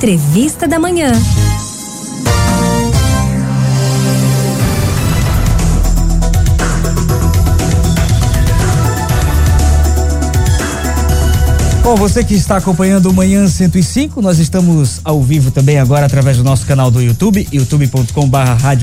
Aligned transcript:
Entrevista 0.00 0.66
da 0.66 0.78
Manhã. 0.78 1.12
Bom, 11.82 11.96
você 11.96 12.24
que 12.24 12.32
está 12.32 12.56
acompanhando 12.56 13.10
o 13.10 13.12
Manhã 13.12 13.46
105, 13.46 14.22
nós 14.22 14.38
estamos 14.38 15.02
ao 15.04 15.22
vivo 15.22 15.50
também 15.50 15.78
agora 15.78 16.06
através 16.06 16.38
do 16.38 16.44
nosso 16.44 16.64
canal 16.64 16.90
do 16.90 17.02
YouTube, 17.02 17.46
youtube.com/barra. 17.52 18.74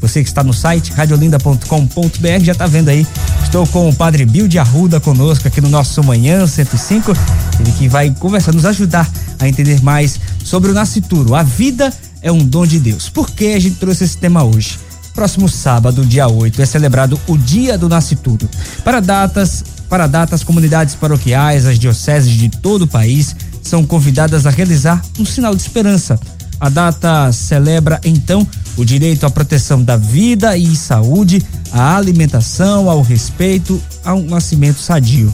Você 0.00 0.22
que 0.22 0.28
está 0.28 0.44
no 0.44 0.54
site 0.54 0.92
radiolinda.com.br 0.92 2.44
já 2.44 2.52
está 2.52 2.68
vendo 2.68 2.90
aí. 2.90 3.04
Estou 3.46 3.64
com 3.68 3.88
o 3.88 3.94
Padre 3.94 4.26
Bill 4.26 4.48
de 4.48 4.58
Arruda 4.58 4.98
conosco 4.98 5.46
aqui 5.46 5.60
no 5.60 5.68
nosso 5.68 6.02
Manhã 6.02 6.44
105. 6.46 7.12
Ele 7.60 7.72
que 7.78 7.88
vai 7.88 8.10
conversar, 8.10 8.52
nos 8.52 8.66
ajudar 8.66 9.08
a 9.38 9.48
entender 9.48 9.80
mais 9.82 10.20
sobre 10.44 10.72
o 10.72 10.74
nascituro. 10.74 11.32
A 11.32 11.44
vida 11.44 11.90
é 12.20 12.30
um 12.30 12.44
dom 12.44 12.66
de 12.66 12.80
Deus. 12.80 13.08
Por 13.08 13.30
que 13.30 13.54
a 13.54 13.58
gente 13.60 13.76
trouxe 13.76 14.02
esse 14.02 14.18
tema 14.18 14.42
hoje? 14.42 14.78
Próximo 15.14 15.48
sábado, 15.48 16.04
dia 16.04 16.26
8, 16.26 16.60
é 16.60 16.66
celebrado 16.66 17.18
o 17.28 17.38
Dia 17.38 17.78
do 17.78 17.88
Nascituro. 17.88 18.50
Para 18.84 19.00
datas, 19.00 19.64
para 19.88 20.08
datas, 20.08 20.42
comunidades 20.42 20.96
paroquiais, 20.96 21.66
as 21.66 21.78
dioceses 21.78 22.32
de 22.32 22.48
todo 22.48 22.82
o 22.82 22.88
país 22.88 23.34
são 23.62 23.86
convidadas 23.86 24.44
a 24.44 24.50
realizar 24.50 25.00
um 25.20 25.24
sinal 25.24 25.54
de 25.54 25.62
esperança. 25.62 26.18
A 26.58 26.68
data 26.68 27.30
celebra 27.32 28.00
então 28.04 28.46
o 28.76 28.84
direito 28.84 29.26
à 29.26 29.30
proteção 29.30 29.82
da 29.82 29.96
vida 29.96 30.56
e 30.56 30.74
saúde, 30.74 31.42
à 31.72 31.96
alimentação, 31.96 32.90
ao 32.90 33.02
respeito, 33.02 33.80
ao 34.04 34.20
nascimento 34.22 34.80
sadio. 34.80 35.32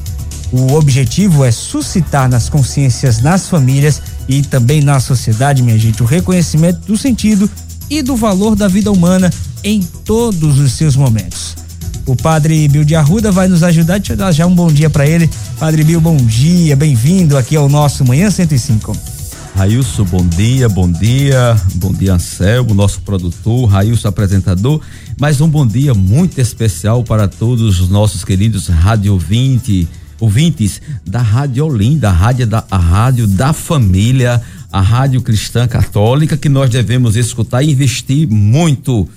O 0.53 0.75
objetivo 0.75 1.45
é 1.45 1.51
suscitar 1.51 2.29
nas 2.29 2.49
consciências 2.49 3.23
nas 3.23 3.49
famílias 3.49 4.03
e 4.29 4.43
também 4.43 4.83
na 4.83 5.01
sociedade, 5.01 5.63
minha 5.63 5.79
gente, 5.79 6.03
o 6.03 6.07
reconhecimento 6.07 6.87
do 6.87 6.97
sentido 6.97 7.51
e 7.89 8.03
do 8.03 8.17
valor 8.17 8.55
da 8.55 8.69
vida 8.69 8.91
humana 8.93 9.33
em 9.65 9.81
todos 10.05 10.59
os 10.59 10.73
seus 10.73 10.95
momentos. 10.95 11.57
O 12.05 12.17
padre 12.17 12.67
Bill 12.69 12.85
de 12.85 12.95
Arruda 12.95 13.31
vai 13.31 13.49
nos 13.49 13.63
ajudar. 13.63 13.99
Deixa 13.99 14.15
eu 14.15 14.17
dar 14.17 14.33
já 14.33 14.47
um 14.47 14.55
bom 14.55 14.69
dia 14.69 14.91
para 14.91 15.07
ele. 15.07 15.31
Padre 15.59 15.85
Bill, 15.85 16.01
bom 16.01 16.17
dia, 16.17 16.75
bem-vindo 16.75 17.39
aqui 17.39 17.57
ao 17.57 17.69
nosso 17.69 18.05
Manhã 18.05 18.31
105. 18.31 19.12
Railson, 19.55 20.05
bom 20.05 20.27
dia, 20.27 20.69
bom 20.69 20.91
dia, 20.91 21.57
bom 21.75 21.93
dia 21.93 22.15
Anselmo, 22.15 22.75
nosso 22.75 23.03
produtor, 23.03 23.67
Railson 23.67 24.09
apresentador, 24.09 24.81
mais 25.21 25.41
um 25.41 25.49
bom 25.49 25.67
dia 25.67 25.93
muito 25.95 26.41
especial 26.41 27.05
para 27.05 27.29
todos 27.29 27.81
os 27.81 27.89
nossos 27.89 28.25
queridos 28.25 28.69
rádio 28.69 29.13
ouvinte, 29.13 29.87
ouvintes 30.19 30.81
da 31.07 31.21
Rádio 31.21 31.67
Olinda, 31.67 32.09
a 32.09 32.13
rádio 32.13 32.47
da, 32.47 32.65
a 32.71 32.79
rádio 32.79 33.27
da 33.27 33.53
família, 33.53 34.41
a 34.73 34.81
rádio 34.81 35.21
cristã 35.21 35.69
católica 35.69 36.37
que 36.37 36.49
nós 36.49 36.71
devemos 36.71 37.15
escutar 37.15 37.63
e 37.63 37.71
investir 37.71 38.29
muito 38.29 39.09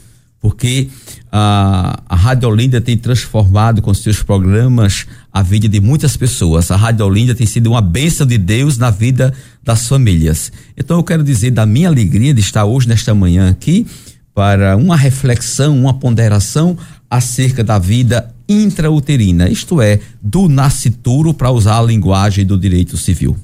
porque 0.45 0.89
a, 1.31 2.03
a 2.07 2.15
Rádio 2.15 2.47
Olinda 2.47 2.79
tem 2.79 2.95
transformado 2.95 3.81
com 3.81 3.91
seus 3.95 4.21
programas 4.21 5.07
a 5.35 5.41
vida 5.41 5.67
de 5.67 5.81
muitas 5.81 6.15
pessoas. 6.15 6.71
A 6.71 6.77
Rádio 6.77 7.05
Olinda 7.05 7.35
tem 7.35 7.45
sido 7.45 7.67
uma 7.67 7.81
bênção 7.81 8.25
de 8.25 8.37
Deus 8.37 8.77
na 8.77 8.89
vida 8.89 9.33
das 9.61 9.85
famílias. 9.85 10.49
Então 10.77 10.95
eu 10.95 11.03
quero 11.03 11.25
dizer 11.25 11.51
da 11.51 11.65
minha 11.65 11.89
alegria 11.89 12.33
de 12.33 12.39
estar 12.39 12.63
hoje 12.63 12.87
nesta 12.87 13.13
manhã 13.13 13.49
aqui 13.49 13.85
para 14.33 14.77
uma 14.77 14.95
reflexão, 14.95 15.77
uma 15.77 15.93
ponderação 15.93 16.77
acerca 17.09 17.65
da 17.65 17.77
vida 17.77 18.33
intrauterina, 18.47 19.49
isto 19.49 19.81
é, 19.81 19.99
do 20.21 20.47
nascituro 20.47 21.33
para 21.33 21.51
usar 21.51 21.79
a 21.79 21.83
linguagem 21.83 22.45
do 22.45 22.57
direito 22.57 22.95
civil. 22.95 23.35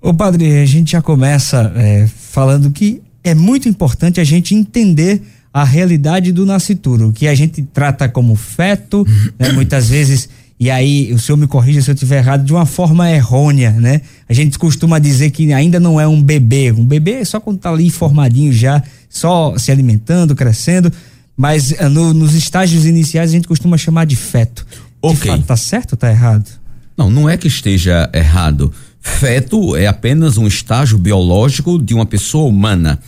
Ô 0.00 0.14
padre, 0.14 0.60
a 0.60 0.64
gente 0.64 0.92
já 0.92 1.02
começa 1.02 1.72
é, 1.74 2.06
falando 2.06 2.70
que 2.70 3.02
é 3.24 3.34
muito 3.34 3.68
importante 3.68 4.20
a 4.20 4.24
gente 4.24 4.54
entender 4.54 5.22
a 5.52 5.64
realidade 5.64 6.30
do 6.30 6.46
nascituro, 6.46 7.12
que 7.12 7.26
a 7.26 7.34
gente 7.34 7.62
trata 7.62 8.08
como 8.08 8.36
feto, 8.36 9.04
né, 9.36 9.50
muitas 9.50 9.88
vezes, 9.88 10.28
e 10.58 10.70
aí 10.70 11.12
o 11.12 11.18
senhor 11.18 11.36
me 11.36 11.46
corrija 11.46 11.82
se 11.82 11.90
eu 11.90 11.94
estiver 11.94 12.18
errado, 12.18 12.44
de 12.44 12.52
uma 12.52 12.64
forma 12.64 13.10
errônea, 13.10 13.72
né? 13.72 14.00
A 14.28 14.32
gente 14.32 14.58
costuma 14.58 14.98
dizer 14.98 15.30
que 15.30 15.52
ainda 15.52 15.78
não 15.78 16.00
é 16.00 16.08
um 16.08 16.22
bebê, 16.22 16.72
um 16.72 16.84
bebê 16.84 17.12
é 17.12 17.24
só 17.24 17.38
quando 17.38 17.58
tá 17.58 17.70
ali 17.70 17.90
formadinho 17.90 18.52
já, 18.52 18.82
só 19.08 19.56
se 19.58 19.70
alimentando, 19.70 20.34
crescendo, 20.34 20.90
mas 21.36 21.72
eh, 21.72 21.88
no, 21.88 22.14
nos 22.14 22.34
estágios 22.34 22.86
iniciais 22.86 23.30
a 23.30 23.32
gente 23.34 23.46
costuma 23.46 23.76
chamar 23.76 24.06
de 24.06 24.16
feto. 24.16 24.66
Ok. 25.02 25.20
De 25.20 25.26
fato, 25.26 25.46
tá 25.46 25.56
certo 25.56 25.92
ou 25.92 25.98
tá 25.98 26.10
errado? 26.10 26.48
Não, 26.96 27.10
não 27.10 27.28
é 27.28 27.36
que 27.36 27.48
esteja 27.48 28.08
errado. 28.14 28.72
Feto 28.98 29.76
é 29.76 29.86
apenas 29.86 30.38
um 30.38 30.46
estágio 30.46 30.96
biológico 30.96 31.78
de 31.78 31.92
uma 31.92 32.06
pessoa 32.06 32.48
humana. 32.48 32.98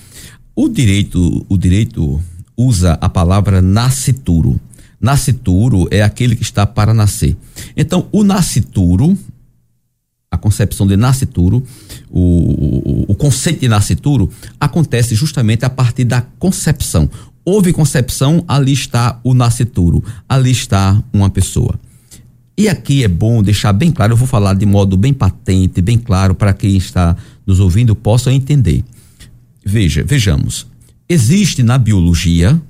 O 0.55 0.69
direito, 0.69 1.47
o 1.49 1.57
direito 1.57 2.21
usa 2.57 2.99
a 3.01 3.09
palavra 3.09 3.63
nascituro. 3.63 4.61
Nascituro 5.01 5.87
é 5.91 6.03
aquele 6.03 6.35
que 6.35 6.43
está 6.43 6.67
para 6.67 6.93
nascer. 6.93 7.37
Então, 7.77 8.09
o 8.11 8.25
nascituro, 8.25 9.17
a 10.31 10.37
concepção 10.37 10.87
de 10.87 10.97
nascituro, 10.97 11.63
o, 12.11 12.21
o, 12.21 13.13
o 13.13 13.15
conceito 13.15 13.61
de 13.61 13.69
nascituro 13.69 14.29
acontece 14.59 15.15
justamente 15.15 15.65
a 15.65 15.71
partir 15.71 16.05
da 16.05 16.21
concepção. 16.21 17.09
Houve 17.45 17.73
concepção, 17.73 18.45
ali 18.47 18.73
está 18.73 19.21
o 19.23 19.33
nascituro, 19.33 20.05
ali 20.29 20.51
está 20.51 21.03
uma 21.13 21.31
pessoa. 21.31 21.79
E 22.59 22.69
aqui 22.69 23.05
é 23.05 23.09
bom 23.09 23.41
deixar 23.41 23.73
bem 23.73 23.93
claro, 23.93 24.15
eu 24.15 24.17
vou 24.17 24.27
falar 24.27 24.55
de 24.55 24.67
modo 24.67 24.97
bem 24.97 25.15
patente, 25.15 25.81
bem 25.81 25.97
claro, 25.97 26.35
para 26.35 26.53
quem 26.53 26.77
está 26.77 27.17
nos 27.47 27.61
ouvindo 27.61 27.95
possa 27.95 28.33
entender. 28.33 28.85
Veja, 29.65 30.03
vejamos. 30.05 30.67
Existe 31.09 31.63
na 31.63 31.79
biologia, 31.79 32.61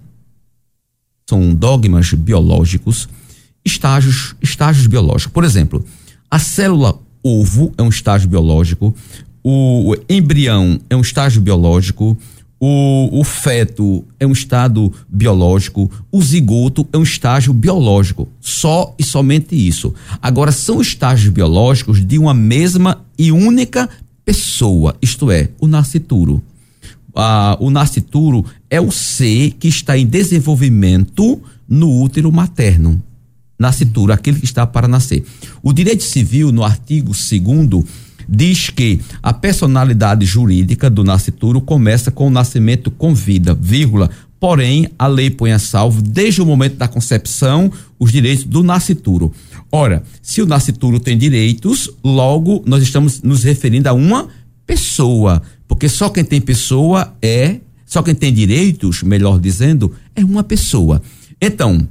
são 1.28 1.54
dogmas 1.54 2.14
biológicos, 2.14 3.06
estágios, 3.62 4.34
estágios 4.40 4.86
biológicos. 4.86 5.32
Por 5.32 5.44
exemplo, 5.44 5.84
a 6.30 6.38
célula 6.38 6.98
ovo 7.22 7.70
é 7.76 7.82
um 7.82 7.90
estágio 7.90 8.28
biológico, 8.28 8.94
o 9.44 9.94
embrião 10.08 10.80
é 10.88 10.96
um 10.96 11.02
estágio 11.02 11.42
biológico, 11.42 12.16
o, 12.58 13.20
o 13.20 13.22
feto 13.24 14.04
é 14.18 14.26
um 14.26 14.32
estado 14.32 14.90
biológico, 15.06 15.90
o 16.10 16.22
zigoto 16.22 16.88
é 16.92 16.96
um 16.96 17.02
estágio 17.02 17.52
biológico. 17.52 18.26
Só 18.40 18.94
e 18.98 19.04
somente 19.04 19.54
isso. 19.54 19.94
Agora, 20.22 20.50
são 20.50 20.80
estágios 20.80 21.32
biológicos 21.32 22.04
de 22.04 22.18
uma 22.18 22.32
mesma 22.32 23.04
e 23.18 23.30
única 23.30 23.88
pessoa, 24.24 24.96
isto 25.02 25.30
é, 25.30 25.50
o 25.60 25.66
nascituro 25.66 26.42
ah, 27.20 27.56
o 27.58 27.68
nascituro 27.68 28.44
é 28.70 28.80
o 28.80 28.92
ser 28.92 29.50
que 29.58 29.66
está 29.66 29.98
em 29.98 30.06
desenvolvimento 30.06 31.42
no 31.68 32.00
útero 32.00 32.30
materno. 32.30 33.02
Nascituro, 33.58 34.12
aquele 34.12 34.38
que 34.38 34.44
está 34.44 34.64
para 34.64 34.86
nascer. 34.86 35.24
O 35.60 35.72
direito 35.72 36.04
civil, 36.04 36.52
no 36.52 36.62
artigo 36.62 37.10
2 37.10 37.84
diz 38.28 38.70
que 38.70 39.00
a 39.20 39.32
personalidade 39.32 40.24
jurídica 40.24 40.88
do 40.88 41.02
nascituro 41.02 41.60
começa 41.60 42.12
com 42.12 42.28
o 42.28 42.30
nascimento 42.30 42.88
com 42.88 43.12
vida, 43.12 43.52
vírgula, 43.52 44.10
porém 44.38 44.88
a 44.96 45.08
lei 45.08 45.28
põe 45.28 45.50
a 45.50 45.58
salvo 45.58 46.00
desde 46.00 46.40
o 46.40 46.46
momento 46.46 46.76
da 46.76 46.86
concepção 46.86 47.72
os 47.98 48.12
direitos 48.12 48.44
do 48.44 48.62
nascituro. 48.62 49.32
Ora, 49.72 50.04
se 50.22 50.40
o 50.40 50.46
nascituro 50.46 51.00
tem 51.00 51.18
direitos, 51.18 51.90
logo 52.04 52.62
nós 52.64 52.82
estamos 52.82 53.22
nos 53.22 53.42
referindo 53.42 53.88
a 53.88 53.92
uma 53.92 54.28
pessoa, 54.64 55.42
porque 55.68 55.88
só 55.88 56.08
quem 56.08 56.24
tem 56.24 56.40
pessoa 56.40 57.14
é, 57.22 57.60
só 57.86 58.02
quem 58.02 58.14
tem 58.14 58.32
direitos, 58.32 59.02
melhor 59.02 59.38
dizendo, 59.38 59.92
é 60.16 60.24
uma 60.24 60.42
pessoa. 60.42 61.00
Então, 61.40 61.86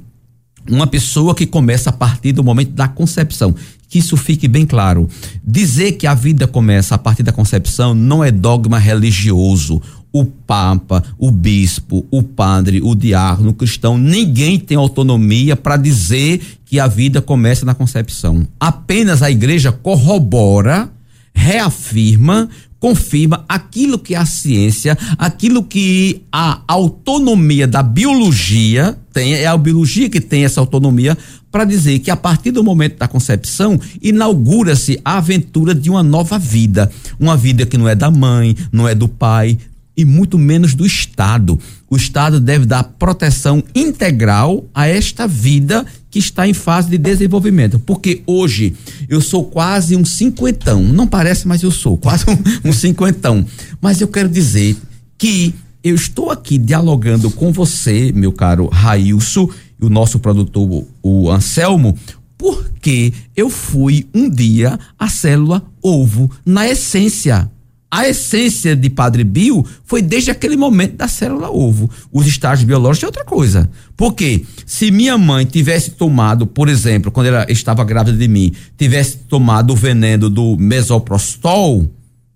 uma 0.70 0.86
pessoa 0.86 1.34
que 1.34 1.46
começa 1.46 1.90
a 1.90 1.92
partir 1.92 2.32
do 2.32 2.44
momento 2.44 2.72
da 2.72 2.86
concepção. 2.86 3.54
Que 3.88 3.98
isso 3.98 4.16
fique 4.16 4.46
bem 4.46 4.66
claro. 4.66 5.08
Dizer 5.42 5.92
que 5.92 6.06
a 6.06 6.14
vida 6.14 6.46
começa 6.46 6.94
a 6.94 6.98
partir 6.98 7.22
da 7.22 7.32
concepção 7.32 7.94
não 7.94 8.22
é 8.22 8.30
dogma 8.30 8.78
religioso. 8.78 9.80
O 10.12 10.24
Papa, 10.24 11.02
o 11.18 11.30
bispo, 11.30 12.06
o 12.10 12.22
padre, 12.22 12.80
o 12.82 12.94
diácono, 12.94 13.50
o 13.50 13.54
cristão, 13.54 13.98
ninguém 13.98 14.58
tem 14.58 14.76
autonomia 14.76 15.54
para 15.54 15.76
dizer 15.76 16.40
que 16.64 16.80
a 16.80 16.86
vida 16.86 17.20
começa 17.20 17.66
na 17.66 17.74
concepção. 17.74 18.46
Apenas 18.58 19.22
a 19.22 19.30
igreja 19.30 19.70
corrobora, 19.70 20.90
reafirma 21.34 22.48
confirma 22.80 23.44
aquilo 23.48 23.98
que 23.98 24.14
a 24.14 24.24
ciência, 24.24 24.96
aquilo 25.16 25.62
que 25.62 26.22
a 26.30 26.60
autonomia 26.66 27.66
da 27.66 27.82
biologia 27.82 28.96
tem, 29.12 29.34
é 29.34 29.46
a 29.46 29.56
biologia 29.56 30.08
que 30.08 30.20
tem 30.20 30.44
essa 30.44 30.60
autonomia 30.60 31.16
para 31.50 31.64
dizer 31.64 31.98
que 32.00 32.10
a 32.10 32.16
partir 32.16 32.50
do 32.50 32.62
momento 32.62 32.98
da 32.98 33.08
concepção 33.08 33.80
inaugura-se 34.02 35.00
a 35.04 35.16
aventura 35.16 35.74
de 35.74 35.90
uma 35.90 36.02
nova 36.02 36.38
vida, 36.38 36.90
uma 37.18 37.36
vida 37.36 37.66
que 37.66 37.78
não 37.78 37.88
é 37.88 37.94
da 37.94 38.10
mãe, 38.10 38.54
não 38.70 38.86
é 38.86 38.94
do 38.94 39.08
pai, 39.08 39.58
e 39.98 40.04
muito 40.04 40.38
menos 40.38 40.74
do 40.74 40.86
Estado. 40.86 41.58
O 41.90 41.96
Estado 41.96 42.38
deve 42.38 42.64
dar 42.64 42.84
proteção 42.84 43.60
integral 43.74 44.64
a 44.72 44.86
esta 44.86 45.26
vida 45.26 45.84
que 46.08 46.20
está 46.20 46.46
em 46.46 46.54
fase 46.54 46.88
de 46.88 46.96
desenvolvimento. 46.96 47.80
Porque 47.80 48.22
hoje 48.24 48.76
eu 49.08 49.20
sou 49.20 49.44
quase 49.44 49.96
um 49.96 50.04
cinquentão. 50.04 50.84
Não 50.84 51.04
parece, 51.04 51.48
mas 51.48 51.64
eu 51.64 51.72
sou 51.72 51.98
quase 51.98 52.24
um, 52.30 52.68
um 52.70 52.72
cinquentão. 52.72 53.44
Mas 53.80 54.00
eu 54.00 54.06
quero 54.06 54.28
dizer 54.28 54.76
que 55.18 55.52
eu 55.82 55.96
estou 55.96 56.30
aqui 56.30 56.58
dialogando 56.58 57.28
com 57.28 57.50
você, 57.50 58.12
meu 58.12 58.30
caro 58.30 58.68
Railson, 58.68 59.50
e 59.80 59.84
o 59.84 59.90
nosso 59.90 60.20
produtor, 60.20 60.86
o 61.02 61.28
Anselmo, 61.28 61.98
porque 62.36 63.12
eu 63.34 63.50
fui 63.50 64.06
um 64.14 64.30
dia 64.30 64.78
a 64.96 65.08
célula 65.08 65.60
ovo, 65.82 66.30
na 66.46 66.68
essência. 66.68 67.50
A 67.90 68.06
essência 68.06 68.76
de 68.76 68.90
Padre 68.90 69.24
Bio 69.24 69.64
foi 69.84 70.02
desde 70.02 70.30
aquele 70.30 70.56
momento 70.56 70.96
da 70.96 71.08
célula 71.08 71.50
ovo. 71.50 71.90
Os 72.12 72.26
estágios 72.26 72.66
biológicos 72.66 73.04
é 73.04 73.06
outra 73.06 73.24
coisa. 73.24 73.70
Porque 73.96 74.44
se 74.66 74.90
minha 74.90 75.16
mãe 75.16 75.46
tivesse 75.46 75.92
tomado, 75.92 76.46
por 76.46 76.68
exemplo, 76.68 77.10
quando 77.10 77.28
ela 77.28 77.46
estava 77.50 77.84
grávida 77.84 78.18
de 78.18 78.28
mim, 78.28 78.52
tivesse 78.76 79.18
tomado 79.28 79.72
o 79.72 79.76
veneno 79.76 80.28
do 80.28 80.56
mesoprostol, 80.58 81.88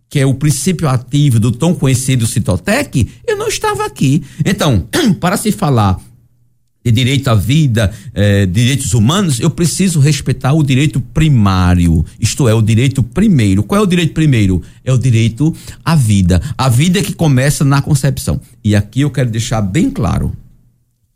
que 0.08 0.18
é 0.18 0.26
o 0.26 0.34
princípio 0.34 0.88
ativo 0.88 1.38
do 1.38 1.52
tão 1.52 1.74
conhecido 1.74 2.26
Citotec, 2.26 3.10
eu 3.26 3.36
não 3.36 3.48
estava 3.48 3.84
aqui. 3.84 4.22
Então, 4.44 4.88
para 5.20 5.36
se 5.36 5.52
falar 5.52 6.00
de 6.84 6.90
direito 6.90 7.28
à 7.28 7.34
vida, 7.34 7.92
eh, 8.12 8.44
direitos 8.46 8.92
humanos, 8.92 9.38
eu 9.38 9.50
preciso 9.50 10.00
respeitar 10.00 10.52
o 10.52 10.62
direito 10.62 11.00
primário, 11.00 12.04
isto 12.18 12.48
é, 12.48 12.54
o 12.54 12.60
direito 12.60 13.02
primeiro. 13.02 13.62
Qual 13.62 13.80
é 13.80 13.84
o 13.84 13.86
direito 13.86 14.12
primeiro? 14.12 14.60
É 14.84 14.92
o 14.92 14.98
direito 14.98 15.54
à 15.84 15.94
vida. 15.94 16.42
A 16.58 16.68
vida 16.68 17.02
que 17.02 17.12
começa 17.14 17.64
na 17.64 17.80
concepção. 17.80 18.40
E 18.64 18.74
aqui 18.74 19.02
eu 19.02 19.10
quero 19.10 19.30
deixar 19.30 19.60
bem 19.60 19.90
claro, 19.90 20.32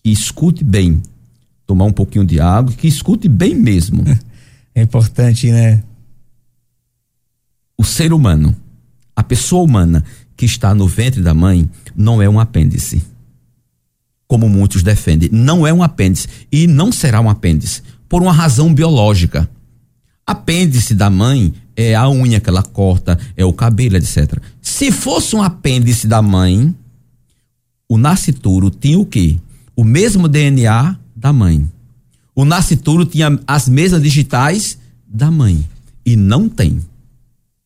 que 0.04 0.10
escute 0.10 0.62
bem, 0.62 1.02
tomar 1.66 1.86
um 1.86 1.92
pouquinho 1.92 2.24
de 2.24 2.38
água, 2.38 2.72
que 2.72 2.86
escute 2.86 3.28
bem 3.28 3.54
mesmo. 3.54 4.04
É 4.78 4.82
importante, 4.82 5.50
né? 5.50 5.82
O 7.78 7.82
ser 7.82 8.12
humano, 8.12 8.54
a 9.16 9.22
pessoa 9.22 9.62
humana 9.62 10.04
que 10.36 10.44
está 10.44 10.74
no 10.74 10.86
ventre 10.86 11.22
da 11.22 11.32
mãe, 11.32 11.66
não 11.96 12.20
é 12.20 12.28
um 12.28 12.38
apêndice 12.38 13.02
como 14.26 14.48
muitos 14.48 14.82
defendem. 14.82 15.28
Não 15.32 15.66
é 15.66 15.72
um 15.72 15.82
apêndice 15.82 16.28
e 16.50 16.66
não 16.66 16.90
será 16.90 17.20
um 17.20 17.30
apêndice 17.30 17.82
por 18.08 18.22
uma 18.22 18.32
razão 18.32 18.72
biológica. 18.72 19.48
Apêndice 20.26 20.94
da 20.94 21.08
mãe 21.08 21.54
é 21.76 21.94
a 21.94 22.08
unha 22.08 22.40
que 22.40 22.48
ela 22.48 22.62
corta, 22.62 23.18
é 23.36 23.44
o 23.44 23.52
cabelo, 23.52 23.96
etc. 23.96 24.40
Se 24.60 24.90
fosse 24.90 25.36
um 25.36 25.42
apêndice 25.42 26.08
da 26.08 26.20
mãe, 26.20 26.74
o 27.88 27.96
nascituro 27.96 28.70
tinha 28.70 28.98
o 28.98 29.06
quê? 29.06 29.36
O 29.76 29.84
mesmo 29.84 30.26
DNA 30.26 30.96
da 31.14 31.32
mãe. 31.32 31.68
O 32.34 32.44
nascituro 32.44 33.06
tinha 33.06 33.38
as 33.46 33.68
mesmas 33.68 34.02
digitais 34.02 34.78
da 35.06 35.30
mãe. 35.30 35.64
E 36.04 36.16
não 36.16 36.48
tem. 36.48 36.80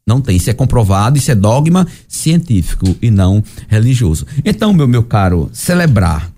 Não 0.07 0.21
tem. 0.21 0.37
Isso 0.37 0.51
é 0.51 0.55
comprovado, 0.55 1.17
isso 1.17 1.31
é 1.31 1.35
dogma 1.35 1.87
científico 2.09 2.97
e 3.01 3.11
não 3.11 3.43
religioso. 3.69 4.27
Então, 4.45 4.73
meu, 4.73 4.87
meu 4.87 5.03
caro, 5.03 5.49
celebrar 5.53 6.31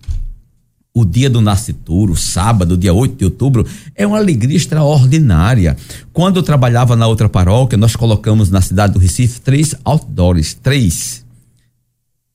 o 0.94 1.05
dia 1.05 1.31
do 1.31 1.41
nascituro, 1.41 2.15
sábado, 2.15 2.77
dia 2.77 2.93
8 2.93 3.17
de 3.17 3.25
outubro, 3.25 3.67
é 3.94 4.06
uma 4.06 4.19
alegria 4.19 4.56
extraordinária. 4.56 5.77
Quando 6.12 6.37
eu 6.37 6.43
trabalhava 6.43 6.94
na 6.94 7.06
outra 7.06 7.29
paróquia, 7.29 7.79
nós 7.79 7.97
colocamos 7.97 8.50
na 8.50 8.61
cidade 8.61 8.93
do 8.93 8.99
Recife 8.99 9.41
três 9.41 9.75
outdoors, 9.85 10.53
três. 10.53 11.25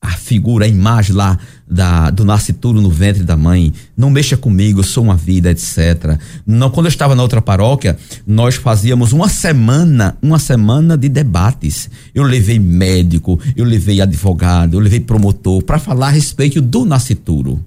A 0.02 0.12
figura, 0.12 0.66
a 0.66 0.68
imagem 0.68 1.16
lá 1.16 1.38
da, 1.70 2.10
do 2.10 2.24
nascituro 2.24 2.82
no 2.82 2.90
ventre 2.90 3.24
da 3.24 3.36
mãe, 3.36 3.74
não 3.96 4.10
mexa 4.10 4.38
comigo, 4.38 4.84
sou 4.84 5.04
uma 5.04 5.16
vida, 5.16 5.52
etc. 5.52 6.18
Não, 6.46 6.70
quando 6.70 6.86
eu 6.86 6.92
estava 6.92 7.14
na 7.14 7.22
outra 7.22 7.42
paróquia, 7.42 7.98
nós 8.26 8.56
fazíamos 8.56 9.12
uma 9.12 9.28
semana, 9.28 10.18
uma 10.22 10.40
semana 10.40 10.98
de 10.98 11.10
debates. 11.10 11.90
Eu 12.14 12.24
levei 12.24 12.58
médico, 12.58 13.40
eu 13.56 13.66
levei 13.66 14.02
advogado, 14.02 14.76
eu 14.76 14.80
levei 14.80 15.00
promotor 15.00 15.62
para 15.62 15.78
falar 15.78 16.08
a 16.08 16.12
respeito 16.12 16.60
do 16.62 16.86
nascituro. 16.86 17.64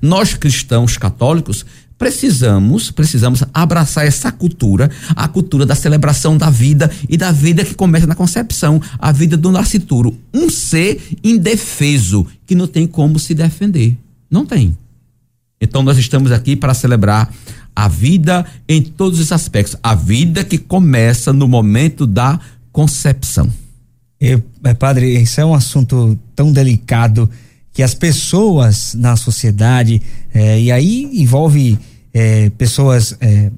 Nós 0.00 0.34
cristãos 0.34 0.96
católicos 0.96 1.66
precisamos, 1.98 2.90
precisamos 2.90 3.44
abraçar 3.54 4.04
essa 4.04 4.32
cultura, 4.32 4.90
a 5.14 5.28
cultura 5.28 5.64
da 5.64 5.76
celebração 5.76 6.36
da 6.36 6.50
vida 6.50 6.90
e 7.08 7.16
da 7.16 7.30
vida 7.30 7.64
que 7.64 7.74
começa 7.74 8.08
na 8.08 8.14
concepção, 8.16 8.82
a 8.98 9.12
vida 9.12 9.36
do 9.36 9.52
nascituro, 9.52 10.18
um 10.34 10.50
ser 10.50 11.00
indefeso 11.22 12.26
que 12.44 12.56
não 12.56 12.66
tem 12.66 12.88
como 12.88 13.20
se 13.20 13.34
defender. 13.34 13.96
Não 14.28 14.44
tem. 14.44 14.76
Então 15.60 15.82
nós 15.84 15.96
estamos 15.96 16.32
aqui 16.32 16.56
para 16.56 16.74
celebrar 16.74 17.32
a 17.74 17.86
vida 17.86 18.44
em 18.68 18.82
todos 18.82 19.20
os 19.20 19.30
aspectos, 19.30 19.76
a 19.80 19.94
vida 19.94 20.42
que 20.42 20.58
começa 20.58 21.32
no 21.32 21.46
momento 21.46 22.04
da 22.04 22.40
concepção. 22.72 23.48
E, 24.20 24.40
é, 24.64 24.74
padre, 24.74 25.20
isso 25.20 25.40
é 25.40 25.44
um 25.44 25.54
assunto 25.54 26.18
tão 26.34 26.52
delicado 26.52 27.30
que 27.72 27.82
as 27.82 27.94
pessoas 27.94 28.94
na 28.94 29.16
sociedade, 29.16 30.02
eh, 30.34 30.60
e 30.60 30.72
aí 30.72 31.08
envolve 31.12 31.78
eh, 32.12 32.50
pessoas 32.58 33.16
eh, 33.20 33.50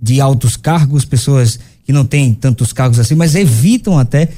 de 0.00 0.20
altos 0.20 0.56
cargos, 0.56 1.04
pessoas 1.04 1.58
que 1.84 1.92
não 1.92 2.04
têm 2.04 2.32
tantos 2.32 2.72
cargos 2.72 2.98
assim, 2.98 3.14
mas 3.14 3.34
evitam 3.34 3.98
até 3.98 4.28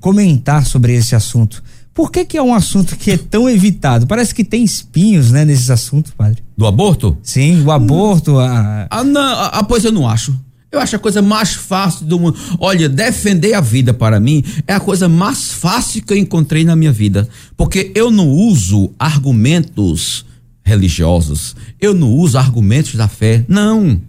comentar 0.00 0.66
sobre 0.66 0.94
esse 0.94 1.14
assunto. 1.14 1.62
Por 1.94 2.12
que 2.12 2.26
que 2.26 2.36
é 2.36 2.42
um 2.42 2.52
assunto 2.52 2.94
que 2.94 3.12
é 3.12 3.16
tão 3.16 3.48
evitado? 3.48 4.06
Parece 4.06 4.34
que 4.34 4.44
tem 4.44 4.62
espinhos, 4.62 5.30
né, 5.30 5.46
nesses 5.46 5.70
assuntos, 5.70 6.12
padre. 6.12 6.42
Do 6.56 6.66
aborto? 6.66 7.16
Sim, 7.22 7.62
o 7.64 7.70
aborto. 7.70 8.38
A... 8.38 8.86
Ah, 8.90 9.02
não, 9.02 9.20
ah, 9.22 9.64
pois 9.66 9.82
eu 9.82 9.90
não 9.90 10.06
acho. 10.06 10.38
Eu 10.72 10.78
acho 10.78 10.94
a 10.94 11.00
coisa 11.00 11.20
mais 11.20 11.54
fácil 11.54 12.06
do 12.06 12.18
mundo. 12.18 12.38
Olha, 12.58 12.88
defender 12.88 13.54
a 13.54 13.60
vida 13.60 13.92
para 13.92 14.20
mim 14.20 14.44
é 14.66 14.72
a 14.72 14.80
coisa 14.80 15.08
mais 15.08 15.52
fácil 15.52 16.02
que 16.02 16.12
eu 16.12 16.16
encontrei 16.16 16.64
na 16.64 16.76
minha 16.76 16.92
vida. 16.92 17.28
Porque 17.56 17.90
eu 17.94 18.10
não 18.10 18.28
uso 18.28 18.92
argumentos 18.96 20.24
religiosos. 20.62 21.56
Eu 21.80 21.92
não 21.92 22.10
uso 22.10 22.38
argumentos 22.38 22.94
da 22.94 23.08
fé. 23.08 23.44
Não. 23.48 24.00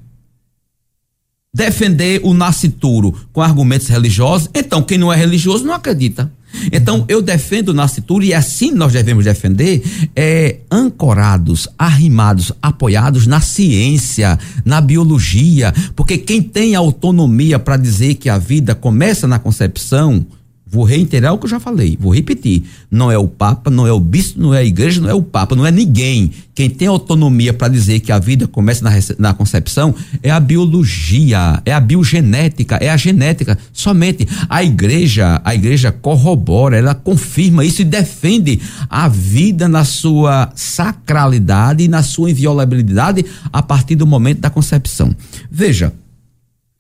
Defender 1.54 2.22
o 2.24 2.34
nascituro 2.34 3.14
com 3.34 3.42
argumentos 3.42 3.88
religiosos, 3.88 4.50
então 4.54 4.82
quem 4.82 4.98
não 4.98 5.12
é 5.12 5.18
religioso 5.18 5.66
não 5.66 5.74
acredita. 5.74 6.32
Então, 6.72 7.06
eu 7.08 7.22
defendo 7.22 7.70
o 7.70 7.74
nascituro 7.74 8.24
e 8.24 8.34
assim 8.34 8.72
nós 8.72 8.94
devemos 8.94 9.26
defender, 9.26 9.84
é, 10.16 10.60
ancorados, 10.70 11.68
arrimados, 11.78 12.52
apoiados 12.62 13.28
na 13.28 13.42
ciência, 13.42 14.38
na 14.66 14.82
biologia, 14.82 15.74
porque 15.96 16.18
quem 16.18 16.42
tem 16.42 16.76
autonomia 16.76 17.58
para 17.60 17.78
dizer 17.78 18.16
que 18.16 18.30
a 18.30 18.38
vida 18.38 18.76
começa 18.76 19.28
na 19.28 19.40
concepção, 19.40 20.26
Vou 20.72 20.86
reiterar 20.86 21.34
o 21.34 21.38
que 21.38 21.44
eu 21.46 21.50
já 21.50 21.60
falei, 21.60 21.98
vou 22.00 22.16
repetir. 22.16 22.64
Não 22.90 23.12
é 23.12 23.18
o 23.18 23.28
Papa, 23.28 23.70
não 23.70 23.86
é 23.86 23.92
o 23.92 24.00
bispo, 24.00 24.42
não 24.42 24.54
é 24.54 24.60
a 24.60 24.64
igreja, 24.64 25.02
não 25.02 25.10
é 25.10 25.14
o 25.14 25.22
Papa, 25.22 25.54
não 25.54 25.66
é 25.66 25.72
ninguém. 25.72 26.32
Quem 26.56 26.70
tem 26.70 26.88
autonomia 26.88 27.52
para 27.54 27.68
dizer 27.68 28.00
que 28.00 28.10
a 28.10 28.18
vida 28.18 28.48
começa 28.48 28.82
na, 28.82 28.92
na 29.20 29.34
concepção 29.34 29.94
é 30.24 30.32
a 30.32 30.40
biologia, 30.40 31.62
é 31.66 31.74
a 31.74 31.80
biogenética, 31.80 32.78
é 32.78 32.90
a 32.90 32.96
genética. 32.96 33.58
Somente 33.74 34.26
a 34.48 34.64
igreja, 34.64 35.42
a 35.44 35.54
igreja 35.54 35.92
corrobora, 35.92 36.78
ela 36.78 36.96
confirma 36.96 37.66
isso 37.66 37.82
e 37.82 37.86
defende 37.86 38.62
a 38.90 39.10
vida 39.10 39.68
na 39.68 39.84
sua 39.84 40.54
sacralidade 40.56 41.84
e 41.84 41.90
na 41.90 42.02
sua 42.02 42.32
inviolabilidade 42.32 43.26
a 43.52 43.62
partir 43.62 43.96
do 43.96 44.08
momento 44.08 44.40
da 44.40 44.50
concepção. 44.50 45.14
Veja, 45.52 45.92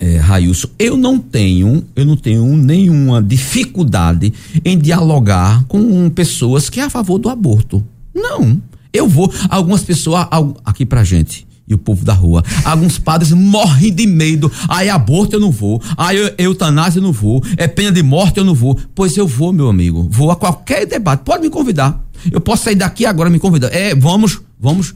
é, 0.01 0.17
Railson, 0.17 0.67
eu 0.79 0.97
não 0.97 1.19
tenho, 1.19 1.85
eu 1.95 2.03
não 2.03 2.17
tenho 2.17 2.43
nenhuma 2.57 3.21
dificuldade 3.21 4.33
em 4.65 4.75
dialogar 4.75 5.63
com 5.65 6.09
pessoas 6.09 6.71
que 6.71 6.79
é 6.79 6.83
a 6.83 6.89
favor 6.89 7.19
do 7.19 7.29
aborto. 7.29 7.85
Não. 8.11 8.59
Eu 8.91 9.07
vou, 9.07 9.31
algumas 9.47 9.83
pessoas, 9.83 10.25
aqui 10.65 10.87
pra 10.87 11.03
gente, 11.03 11.47
e 11.67 11.73
o 11.75 11.77
povo 11.77 12.03
da 12.03 12.13
rua. 12.13 12.43
Alguns 12.65 12.97
padres 12.97 13.31
morrem 13.31 13.93
de 13.93 14.07
medo. 14.07 14.51
Aí 14.67 14.89
aborto 14.89 15.35
eu 15.35 15.39
não 15.39 15.51
vou. 15.51 15.79
Aí 15.95 16.17
eutanásia 16.35 16.97
eu 16.97 17.03
não 17.03 17.13
vou. 17.13 17.41
É 17.55 17.67
pena 17.67 17.91
de 17.91 18.01
morte 18.01 18.39
eu 18.39 18.43
não 18.43 18.55
vou. 18.55 18.77
Pois 18.95 19.15
eu 19.15 19.27
vou, 19.27 19.53
meu 19.53 19.69
amigo. 19.69 20.07
Vou 20.09 20.31
a 20.31 20.35
qualquer 20.35 20.87
debate. 20.87 21.23
Pode 21.23 21.43
me 21.43 21.49
convidar. 21.49 22.03
Eu 22.29 22.41
posso 22.41 22.63
sair 22.63 22.75
daqui 22.75 23.05
agora 23.05 23.29
me 23.29 23.39
convidar. 23.39 23.69
É, 23.73 23.95
vamos, 23.95 24.41
vamos 24.59 24.95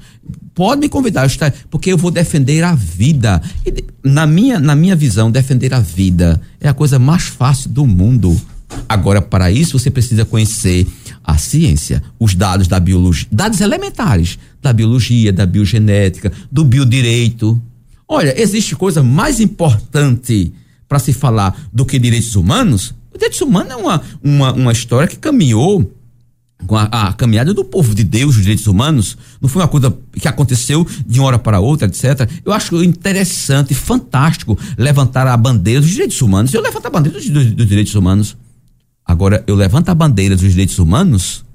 pode 0.55 0.79
me 0.79 0.89
convidar, 0.89 1.27
porque 1.69 1.91
eu 1.91 1.97
vou 1.97 2.09
defender 2.09 2.63
a 2.63 2.73
vida. 2.73 3.41
E 3.65 3.83
na 4.01 4.25
minha, 4.25 4.57
na 4.57 4.73
minha 4.73 4.95
visão, 4.95 5.29
defender 5.29 5.73
a 5.73 5.81
vida 5.81 6.41
é 6.61 6.69
a 6.69 6.73
coisa 6.73 6.97
mais 6.97 7.23
fácil 7.23 7.69
do 7.69 7.85
mundo. 7.85 8.39
Agora, 8.87 9.21
para 9.21 9.51
isso, 9.51 9.77
você 9.77 9.91
precisa 9.91 10.25
conhecer 10.25 10.87
a 11.23 11.37
ciência, 11.37 12.01
os 12.19 12.33
dados 12.33 12.67
da 12.67 12.79
biologia, 12.79 13.27
dados 13.31 13.59
elementares 13.61 14.39
da 14.61 14.71
biologia, 14.71 15.31
da 15.31 15.45
biogenética, 15.45 16.31
do 16.51 16.63
biodireito. 16.63 17.61
Olha, 18.07 18.39
existe 18.39 18.75
coisa 18.75 19.03
mais 19.03 19.39
importante 19.39 20.53
para 20.87 20.99
se 20.99 21.13
falar 21.13 21.67
do 21.73 21.85
que 21.85 21.99
direitos 21.99 22.35
humanos? 22.35 22.93
Os 23.11 23.19
direitos 23.19 23.41
humanos 23.41 23.71
é 23.71 23.75
uma, 23.75 24.01
uma, 24.23 24.53
uma 24.53 24.71
história 24.71 25.07
que 25.07 25.17
caminhou 25.17 25.91
com 26.65 26.75
a, 26.75 26.83
a, 26.83 27.13
caminhada 27.13 27.53
do 27.53 27.63
povo 27.63 27.93
de 27.93 28.03
Deus, 28.03 28.35
os 28.35 28.41
direitos 28.41 28.67
humanos, 28.67 29.17
não 29.41 29.47
foi 29.47 29.61
uma 29.61 29.67
coisa 29.67 29.95
que 30.13 30.27
aconteceu 30.27 30.85
de 31.05 31.19
uma 31.19 31.27
hora 31.27 31.39
para 31.39 31.59
outra, 31.59 31.87
etc. 31.87 32.29
Eu 32.43 32.51
acho 32.51 32.83
interessante, 32.83 33.73
fantástico 33.73 34.57
levantar 34.77 35.27
a 35.27 35.37
bandeira 35.37 35.81
dos 35.81 35.89
direitos 35.89 36.21
humanos. 36.21 36.53
Eu 36.53 36.61
levanto 36.61 36.85
a 36.85 36.89
bandeira 36.89 37.17
dos, 37.17 37.29
dos, 37.29 37.51
dos 37.51 37.67
direitos 37.67 37.95
humanos. 37.95 38.35
Agora, 39.05 39.43
eu 39.45 39.55
levanto 39.55 39.89
a 39.89 39.95
bandeira 39.95 40.35
dos 40.35 40.49
direitos 40.49 40.79
humanos 40.79 41.45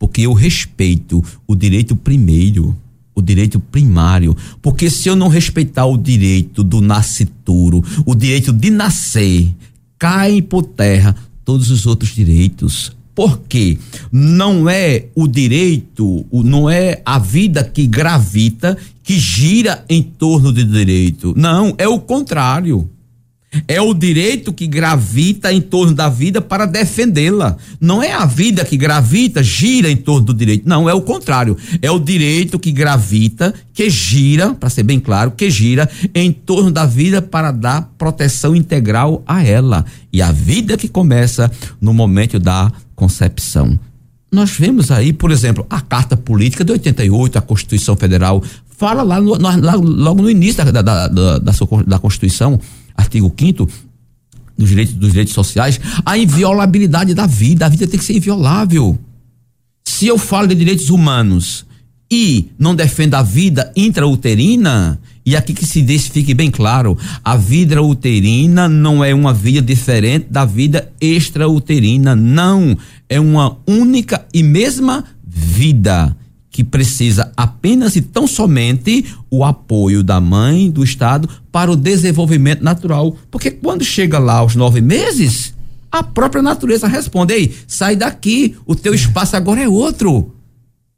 porque 0.00 0.22
eu 0.22 0.32
respeito 0.32 1.22
o 1.46 1.54
direito 1.54 1.94
primeiro, 1.94 2.74
o 3.14 3.20
direito 3.20 3.60
primário. 3.60 4.34
Porque 4.62 4.88
se 4.88 5.10
eu 5.10 5.14
não 5.14 5.28
respeitar 5.28 5.84
o 5.84 5.98
direito 5.98 6.64
do 6.64 6.80
nascituro, 6.80 7.84
o 8.06 8.14
direito 8.14 8.50
de 8.50 8.70
nascer, 8.70 9.54
cai 9.98 10.40
por 10.40 10.62
terra 10.62 11.14
todos 11.44 11.70
os 11.70 11.84
outros 11.84 12.14
direitos 12.14 12.92
porque 13.20 13.76
não 14.10 14.66
é 14.66 15.08
o 15.14 15.28
direito, 15.28 16.24
não 16.32 16.70
é 16.70 17.02
a 17.04 17.18
vida 17.18 17.62
que 17.62 17.86
gravita, 17.86 18.78
que 19.02 19.18
gira 19.18 19.84
em 19.90 20.02
torno 20.02 20.50
do 20.50 20.64
direito. 20.64 21.34
Não, 21.36 21.74
é 21.76 21.86
o 21.86 22.00
contrário. 22.00 22.88
É 23.66 23.80
o 23.80 23.92
direito 23.92 24.52
que 24.52 24.66
gravita 24.66 25.52
em 25.52 25.60
torno 25.60 25.92
da 25.92 26.08
vida 26.08 26.40
para 26.40 26.66
defendê-la. 26.66 27.56
Não 27.80 28.00
é 28.00 28.12
a 28.12 28.24
vida 28.24 28.64
que 28.64 28.76
gravita, 28.76 29.42
gira 29.42 29.90
em 29.90 29.96
torno 29.96 30.26
do 30.26 30.34
direito. 30.34 30.68
Não, 30.68 30.88
é 30.88 30.94
o 30.94 31.02
contrário. 31.02 31.56
É 31.82 31.90
o 31.90 31.98
direito 31.98 32.60
que 32.60 32.70
gravita, 32.70 33.52
que 33.74 33.90
gira, 33.90 34.54
para 34.54 34.70
ser 34.70 34.84
bem 34.84 35.00
claro, 35.00 35.32
que 35.32 35.50
gira 35.50 35.90
em 36.14 36.30
torno 36.30 36.70
da 36.70 36.86
vida 36.86 37.20
para 37.20 37.50
dar 37.50 37.90
proteção 37.98 38.54
integral 38.54 39.22
a 39.26 39.42
ela. 39.42 39.84
E 40.12 40.22
a 40.22 40.30
vida 40.30 40.76
que 40.76 40.88
começa 40.88 41.50
no 41.80 41.92
momento 41.92 42.38
da 42.38 42.70
concepção. 42.94 43.76
Nós 44.30 44.50
vemos 44.50 44.92
aí, 44.92 45.12
por 45.12 45.32
exemplo, 45.32 45.66
a 45.68 45.80
Carta 45.80 46.16
Política 46.16 46.64
de 46.64 46.70
88, 46.70 47.38
a 47.38 47.42
Constituição 47.42 47.96
Federal, 47.96 48.40
fala 48.78 49.02
lá, 49.02 49.20
no, 49.20 49.36
lá 49.36 49.74
logo 49.74 50.22
no 50.22 50.30
início 50.30 50.64
da, 50.64 50.70
da, 50.70 50.82
da, 50.82 51.08
da, 51.08 51.52
da 51.84 51.98
Constituição 51.98 52.60
artigo 52.96 53.32
5 53.36 53.68
dos 54.56 54.68
direitos, 54.68 54.94
dos 54.94 55.10
direitos 55.10 55.34
sociais, 55.34 55.80
a 56.04 56.18
inviolabilidade 56.18 57.14
da 57.14 57.26
vida. 57.26 57.66
A 57.66 57.68
vida 57.68 57.86
tem 57.86 57.98
que 57.98 58.04
ser 58.04 58.16
inviolável. 58.16 58.98
Se 59.86 60.06
eu 60.06 60.18
falo 60.18 60.48
de 60.48 60.54
direitos 60.54 60.90
humanos 60.90 61.64
e 62.10 62.50
não 62.58 62.74
defendo 62.74 63.14
a 63.14 63.22
vida 63.22 63.72
intrauterina, 63.74 65.00
e 65.24 65.36
aqui 65.36 65.54
que 65.54 65.64
se 65.64 65.80
diz, 65.80 66.08
fique 66.08 66.34
bem 66.34 66.50
claro, 66.50 66.98
a 67.24 67.36
vida 67.36 67.80
uterina 67.80 68.68
não 68.68 69.04
é 69.04 69.14
uma 69.14 69.32
vida 69.32 69.62
diferente 69.62 70.26
da 70.30 70.44
vida 70.44 70.92
extrauterina, 71.00 72.14
não. 72.14 72.76
É 73.08 73.18
uma 73.18 73.56
única 73.66 74.26
e 74.34 74.42
mesma 74.42 75.04
vida 75.26 76.16
que 76.60 76.64
precisa 76.64 77.32
apenas 77.38 77.96
e 77.96 78.02
tão 78.02 78.26
somente 78.26 79.06
o 79.30 79.42
apoio 79.42 80.02
da 80.02 80.20
mãe, 80.20 80.70
do 80.70 80.84
Estado, 80.84 81.26
para 81.50 81.72
o 81.72 81.76
desenvolvimento 81.76 82.62
natural. 82.62 83.16
Porque 83.30 83.50
quando 83.50 83.82
chega 83.82 84.18
lá 84.18 84.34
aos 84.34 84.54
nove 84.54 84.82
meses, 84.82 85.54
a 85.90 86.02
própria 86.02 86.42
natureza 86.42 86.86
responde: 86.86 87.32
Ei, 87.32 87.54
sai 87.66 87.96
daqui, 87.96 88.56
o 88.66 88.74
teu 88.74 88.92
espaço 88.92 89.36
agora 89.36 89.62
é 89.62 89.68
outro. 89.68 90.34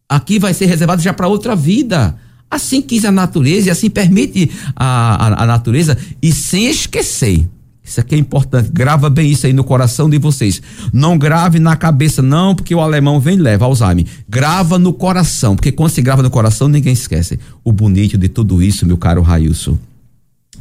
Aqui 0.08 0.36
vai 0.36 0.52
ser 0.52 0.66
reservado 0.66 1.00
já 1.00 1.12
para 1.12 1.28
outra 1.28 1.54
vida. 1.54 2.18
Assim 2.50 2.82
quis 2.82 3.04
a 3.04 3.12
natureza 3.12 3.68
e 3.68 3.70
assim 3.70 3.88
permite 3.88 4.50
a, 4.74 5.28
a, 5.28 5.44
a 5.44 5.46
natureza, 5.46 5.96
e 6.20 6.32
sem 6.32 6.66
esquecer 6.66 7.48
isso 7.84 8.00
aqui 8.00 8.14
é 8.14 8.18
importante. 8.18 8.70
Grava 8.72 9.10
bem 9.10 9.30
isso 9.30 9.46
aí 9.46 9.52
no 9.52 9.64
coração 9.64 10.08
de 10.08 10.18
vocês. 10.18 10.62
Não 10.92 11.18
grave 11.18 11.58
na 11.58 11.76
cabeça, 11.76 12.22
não, 12.22 12.54
porque 12.54 12.74
o 12.74 12.80
alemão 12.80 13.18
vem 13.18 13.36
e 13.36 13.40
leva 13.40 13.64
Alzheimer. 13.64 14.06
Grava 14.28 14.78
no 14.78 14.92
coração, 14.92 15.56
porque 15.56 15.72
quando 15.72 15.90
se 15.90 16.00
grava 16.00 16.22
no 16.22 16.30
coração, 16.30 16.68
ninguém 16.68 16.92
esquece. 16.92 17.40
O 17.64 17.72
bonito 17.72 18.16
de 18.16 18.28
tudo 18.28 18.62
isso, 18.62 18.86
meu 18.86 18.96
caro 18.96 19.20
Railson. 19.22 19.76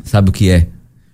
Sabe 0.04 0.30
o 0.30 0.34
que 0.34 0.50
é? 0.50 0.68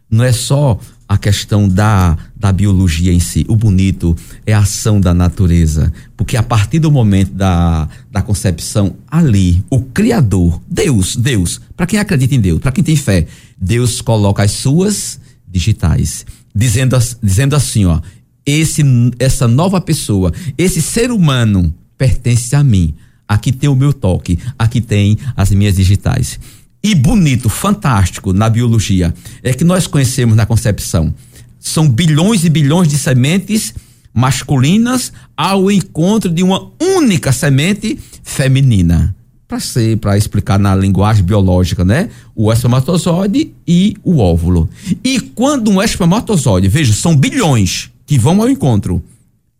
Não 0.10 0.24
é 0.24 0.32
só 0.32 0.80
a 1.08 1.18
questão 1.18 1.68
da, 1.68 2.18
da 2.36 2.52
biologia 2.52 3.14
em 3.14 3.20
si. 3.20 3.46
O 3.50 3.56
bonito 3.56 4.16
é 4.46 4.54
a 4.54 4.60
ação 4.60 5.00
da 5.02 5.14
natureza. 5.14 5.92
Porque 6.16 6.38
a 6.38 6.44
partir 6.44 6.80
do 6.80 6.92
momento 6.92 7.32
da, 7.32 7.88
da 8.12 8.22
concepção, 8.22 8.96
ali, 9.10 9.64
o 9.70 9.82
Criador, 9.82 10.62
Deus, 10.70 11.16
Deus, 11.16 11.62
para 11.76 11.86
quem 11.86 12.00
acredita 12.00 12.36
em 12.36 12.42
Deus, 12.42 12.60
para 12.60 12.72
quem 12.72 12.84
tem 12.84 12.96
fé, 12.96 13.28
Deus 13.60 14.02
coloca 14.02 14.44
as 14.44 14.52
suas 14.52 15.20
digitais, 15.48 16.25
dizendo, 16.54 16.98
dizendo 17.22 17.56
assim, 17.56 17.86
ó, 17.86 18.00
esse, 18.46 18.82
essa 19.20 19.48
nova 19.48 19.80
pessoa, 19.82 20.32
esse 20.58 20.82
ser 20.82 21.12
humano 21.12 21.74
pertence 21.98 22.56
a 22.56 22.63
mim. 22.63 22.94
Aqui 23.27 23.51
tem 23.51 23.70
o 23.70 23.75
meu 23.75 23.92
toque, 23.92 24.39
aqui 24.58 24.80
tem 24.80 25.18
as 25.36 25.51
minhas 25.51 25.75
digitais. 25.75 26.39
E 26.82 26.96
bonito, 26.96 27.50
fantástico 27.50 28.32
na 28.32 28.50
biologia 28.50 29.13
é 29.44 29.54
que 29.54 29.63
nós 29.63 29.88
conhecemos 29.88 30.36
na 30.36 30.46
concepção. 30.46 31.13
São 31.60 31.89
bilhões 31.89 32.46
e 32.46 32.50
bilhões 32.50 32.88
de 32.88 32.98
sementes 32.98 33.74
masculinas 34.13 35.12
ao 35.36 35.70
encontro 35.70 36.32
de 36.32 36.42
uma 36.42 36.72
única 36.80 37.32
semente 37.32 38.00
feminina 38.24 39.16
para 39.48 39.60
ser, 39.60 39.98
para 39.98 40.18
explicar 40.18 40.60
na 40.60 40.75
linguagem 40.75 41.24
biológica, 41.24 41.86
né? 41.86 42.10
O 42.36 42.51
espermatozoide 42.51 43.54
e 43.66 43.96
o 44.04 44.18
óvulo. 44.18 44.70
E 45.04 45.20
quando 45.20 45.72
um 45.72 45.82
espermatozoide, 45.82 46.68
veja, 46.68 46.94
são 46.94 47.16
bilhões 47.16 47.89
que 48.06 48.18
vão 48.18 48.42
ao 48.42 48.50
encontro 48.50 49.01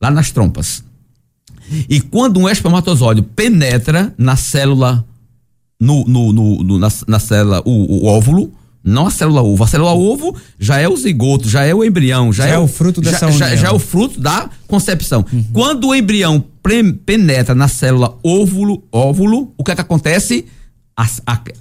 lá 0.02 0.12
nas 0.12 0.30
trompas. 0.32 0.84
E 1.90 2.02
quando 2.02 2.40
um 2.40 2.50
espermatozoide 2.50 3.22
penetra 3.22 4.14
na 4.18 4.36
célula, 4.36 5.06
no, 5.80 6.04
no, 6.06 6.34
no, 6.34 6.64
no 6.64 6.80
na, 6.80 6.90
na, 7.08 7.20
célula, 7.20 7.62
o, 7.66 8.04
o 8.04 8.06
óvulo, 8.08 8.52
não 8.88 9.08
a 9.08 9.12
célula 9.12 9.42
ovo. 9.42 9.64
A 9.64 9.68
célula 9.68 9.94
ovo 9.94 10.36
já 10.58 10.80
é 10.80 10.88
o 10.88 10.96
zigoto, 10.96 11.50
já 11.50 11.66
é 11.66 11.76
o 11.76 11.84
embrião, 11.84 12.32
já, 12.32 12.48
já 12.48 12.54
é, 12.54 12.56
é, 12.56 12.60
o 12.60 12.68
fruto 12.68 13.02
dessa 13.02 13.32
já, 13.32 13.50
já, 13.50 13.56
já, 13.56 13.68
é 13.68 13.72
o 13.72 13.80
fruto 13.80 14.20
da 14.20 14.50
concepção. 14.68 15.26
Uhum. 15.32 15.46
Quando 15.52 15.88
o 15.90 15.96
embrião 15.96 16.44
penetra 17.06 17.54
na 17.54 17.68
célula 17.68 18.18
óvulo, 18.24 18.84
óvulo, 18.92 19.54
o 19.58 19.64
que 19.64 19.72
é 19.72 19.76
que 19.76 19.82
acontece? 19.82 20.46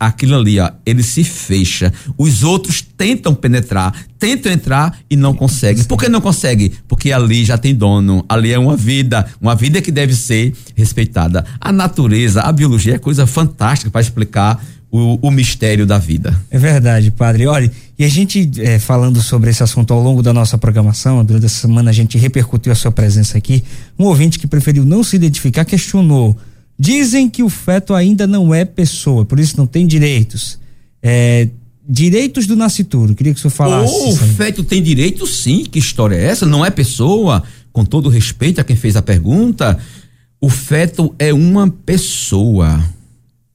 aquilo 0.01 0.37
ali, 0.37 0.59
ó, 0.59 0.71
ele 0.87 1.03
se 1.03 1.23
fecha. 1.23 1.93
Os 2.17 2.43
outros 2.43 2.81
tentam 2.81 3.35
penetrar, 3.35 3.95
tentam 4.19 4.51
entrar 4.51 4.99
e 5.11 5.17
não 5.17 5.35
conseguem. 5.35 5.85
Por 5.85 5.99
que 5.99 6.09
não 6.09 6.23
conseguem? 6.23 6.73
Porque 6.89 7.13
ali 7.13 7.45
já 7.45 7.59
tem 7.59 7.75
dono, 7.75 8.25
ali 8.31 8.51
é 8.51 8.59
uma 8.59 8.77
vida, 8.77 9.27
uma 9.39 9.55
vida 9.55 9.83
que 9.83 9.93
deve 9.93 10.15
ser 10.15 10.55
respeitada. 10.75 11.45
A 11.61 11.71
natureza, 11.71 12.41
a 12.41 12.51
biologia 12.51 12.95
é 12.95 12.99
coisa 12.99 13.27
fantástica 13.27 13.91
para 13.91 14.01
explicar 14.01 14.59
o, 14.91 15.19
o, 15.27 15.31
mistério 15.31 15.87
da 15.87 15.99
vida. 15.99 16.39
É 16.51 16.59
verdade, 16.59 17.11
padre. 17.11 17.47
Olha, 17.47 17.71
e 17.99 18.05
a 18.05 18.09
gente 18.09 18.51
é, 18.59 18.79
falando 18.79 19.21
sobre 19.21 19.51
esse 19.51 19.63
assunto 19.63 19.93
ao 19.93 20.03
longo 20.03 20.23
da 20.23 20.33
nossa 20.33 20.57
programação, 20.57 21.25
durante 21.25 21.47
essa 21.47 21.61
semana 21.61 21.91
a 21.91 21.93
gente 21.93 22.17
repercutiu 22.17 22.73
a 22.73 22.75
sua 22.75 22.93
presença 22.93 23.37
aqui. 23.37 23.63
Um 23.99 24.05
ouvinte 24.05 24.39
que 24.39 24.47
preferiu 24.47 24.85
não 24.85 25.03
se 25.03 25.17
identificar 25.17 25.65
questionou. 25.65 26.37
Dizem 26.79 27.29
que 27.29 27.43
o 27.43 27.49
feto 27.49 27.95
ainda 27.95 28.27
não 28.27 28.55
é 28.55 28.65
pessoa, 28.65 29.25
por 29.25 29.41
isso 29.41 29.57
não 29.57 29.67
tem 29.67 29.87
direitos. 29.87 30.59
É, 31.03 31.49
direitos 31.89 32.47
do 32.47 32.57
nascituro. 32.57 33.15
Queria 33.15 33.33
que 33.33 33.39
o 33.39 33.43
senhor 33.43 33.53
falasse. 33.53 33.95
Oh, 33.95 34.11
o 34.11 34.17
feto 34.17 34.63
tem 34.63 34.83
direito 34.83 35.27
sim. 35.27 35.65
Que 35.65 35.79
história 35.79 36.17
é 36.17 36.25
essa? 36.25 36.45
Não 36.45 36.65
é 36.65 36.71
pessoa? 36.71 37.43
Com 37.73 37.85
todo 37.85 38.09
respeito 38.09 38.61
a 38.61 38.65
quem 38.65 38.77
fez 38.77 38.97
a 38.97 39.03
pergunta, 39.03 39.79
o 40.41 40.49
feto 40.49 41.15
é 41.19 41.33
uma 41.33 41.69
pessoa 41.69 42.83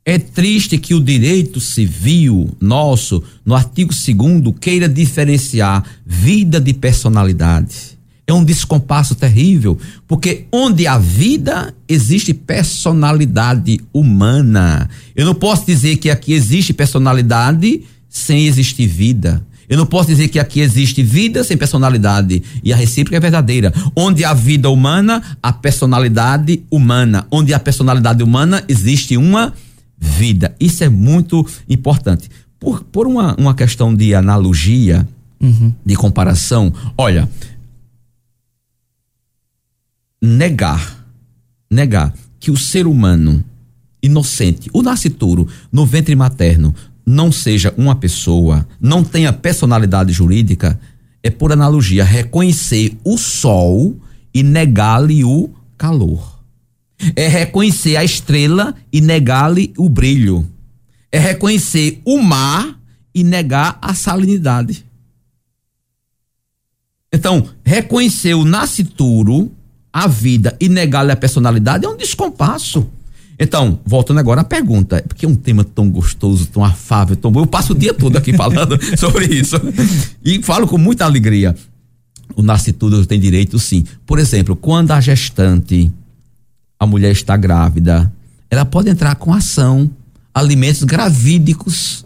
é 0.04 0.18
triste 0.18 0.78
que 0.78 0.96
o 0.96 1.00
direito 1.00 1.60
civil 1.60 2.50
nosso, 2.60 3.24
no 3.46 3.56
artigo 3.56 3.94
2 3.94 4.56
queira 4.60 4.90
diferenciar 4.90 5.84
vida 6.06 6.60
de 6.60 6.74
personalidade. 6.74 8.00
É 8.26 8.34
um 8.34 8.44
descompasso 8.44 9.14
terrível, 9.14 9.78
porque 10.08 10.46
onde 10.52 10.88
há 10.88 10.98
vida, 10.98 11.74
existe 11.88 12.34
personalidade 12.34 13.82
humana. 13.94 14.90
Eu 15.16 15.26
não 15.26 15.36
posso 15.36 15.66
dizer 15.66 15.98
que 15.98 16.10
aqui 16.10 16.34
existe 16.34 16.74
personalidade 16.74 17.84
sem 18.10 18.48
existir 18.48 18.88
vida. 18.88 19.46
Eu 19.68 19.78
não 19.78 19.86
posso 19.86 20.10
dizer 20.10 20.28
que 20.30 20.40
aqui 20.40 20.62
existe 20.62 21.04
vida 21.04 21.44
sem 21.44 21.58
personalidade. 21.58 22.42
E 22.64 22.74
a 22.74 22.76
recíproca 22.76 23.18
é 23.18 23.20
verdadeira. 23.20 23.74
Onde 23.96 24.26
há 24.26 24.34
vida 24.34 24.70
humana, 24.70 25.22
há 25.42 25.54
personalidade 25.54 26.64
humana. 26.70 27.26
Onde 27.32 27.54
há 27.54 27.60
personalidade 27.60 28.22
humana, 28.22 28.64
existe 28.68 29.16
uma 29.16 29.54
vida. 30.02 30.56
Isso 30.60 30.84
é 30.84 30.90
muito 30.90 31.46
importante. 31.70 32.30
Por, 32.60 32.84
por 32.84 33.06
uma, 33.06 33.36
uma 33.36 33.54
questão 33.54 33.94
de 33.94 34.16
analogia, 34.16 35.08
uhum. 35.40 35.72
de 35.86 35.96
comparação, 35.96 36.74
olha, 36.98 37.30
negar, 40.22 41.06
negar 41.70 42.14
que 42.40 42.50
o 42.50 42.58
ser 42.58 42.88
humano 42.88 43.44
inocente, 44.02 44.70
o 44.74 44.82
nascituro, 44.82 45.48
no 45.72 45.86
ventre 45.86 46.16
materno, 46.16 46.74
não 47.06 47.32
seja 47.32 47.74
uma 47.78 47.96
pessoa, 47.96 48.68
não 48.80 49.04
tenha 49.04 49.32
personalidade 49.32 50.12
jurídica, 50.12 50.80
é 51.22 51.30
por 51.30 51.52
analogia 51.52 52.04
reconhecer 52.04 52.98
o 53.04 53.18
sol 53.18 53.96
e 54.34 54.42
negar-lhe 54.42 55.24
o 55.24 55.50
calor. 55.78 56.41
É 57.16 57.28
reconhecer 57.28 57.96
a 57.96 58.04
estrela 58.04 58.76
e 58.92 59.02
negar-lhe 59.02 59.74
o 59.78 59.90
brilho. 59.90 60.48
É 61.12 61.20
reconhecer 61.20 62.02
o 62.06 62.20
mar 62.20 62.80
e 63.14 63.24
negar 63.24 63.78
a 63.82 63.94
salinidade. 63.94 64.86
Então, 67.14 67.46
reconhecer 67.66 68.34
o 68.34 68.46
nascituro, 68.46 69.52
a 69.92 70.08
vida 70.08 70.56
e 70.60 70.70
negar-lhe 70.70 71.12
a 71.12 71.16
personalidade 71.16 71.86
é 71.86 71.90
um 71.90 71.98
descompasso. 71.98 72.90
Então, 73.38 73.80
voltando 73.86 74.20
agora 74.20 74.42
à 74.42 74.44
pergunta, 74.44 75.04
porque 75.08 75.26
é 75.26 75.28
um 75.28 75.36
tema 75.36 75.64
tão 75.64 75.90
gostoso, 75.90 76.46
tão 76.46 76.64
afável, 76.64 77.16
tão 77.16 77.32
bom. 77.32 77.42
Eu 77.42 77.48
passo 77.48 77.74
o 77.74 77.76
dia 77.76 77.94
todo 77.94 78.16
aqui 78.16 78.32
falando 78.34 78.80
sobre 78.98 79.26
isso. 79.26 79.56
E 80.24 80.42
falo 80.44 80.68
com 80.68 80.78
muita 80.78 81.06
alegria. 81.06 81.56
O 82.36 82.44
nascituro 82.44 83.06
tem 83.06 83.20
direito, 83.20 83.58
sim. 83.60 83.84
Por 84.06 84.20
exemplo, 84.20 84.56
quando 84.56 84.92
a 84.92 85.02
gestante, 85.02 85.92
a 86.82 86.88
mulher 86.88 87.12
está 87.12 87.38
grávida, 87.38 88.12
ela 88.50 88.66
pode 88.66 88.90
entrar 88.90 89.14
com 89.14 89.32
ação, 89.32 89.88
alimentos 90.34 90.84
gravídicos 90.84 92.04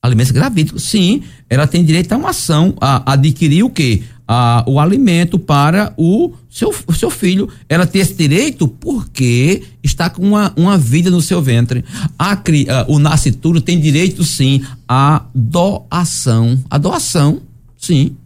alimentos 0.00 0.32
gravídicos, 0.32 0.84
sim, 0.84 1.22
ela 1.50 1.66
tem 1.66 1.84
direito 1.84 2.12
a 2.12 2.16
uma 2.16 2.30
ação, 2.30 2.74
a, 2.80 3.12
adquirir 3.12 3.62
o 3.62 3.68
quê? 3.68 4.04
A, 4.26 4.64
o 4.66 4.80
alimento 4.80 5.38
para 5.38 5.92
o 5.98 6.32
seu, 6.48 6.72
seu 6.94 7.10
filho. 7.10 7.48
Ela 7.68 7.86
tem 7.86 8.00
esse 8.00 8.14
direito 8.14 8.68
porque 8.68 9.64
está 9.82 10.08
com 10.08 10.22
uma, 10.22 10.52
uma 10.56 10.78
vida 10.78 11.10
no 11.10 11.20
seu 11.20 11.42
ventre. 11.42 11.84
A, 12.18 12.32
a, 12.32 12.38
o 12.86 12.98
nascituro 12.98 13.60
tem 13.60 13.78
direito, 13.78 14.24
sim, 14.24 14.62
à 14.88 15.24
doação. 15.34 16.58
A 16.70 16.78
doação, 16.78 17.42
sim. 17.76 18.16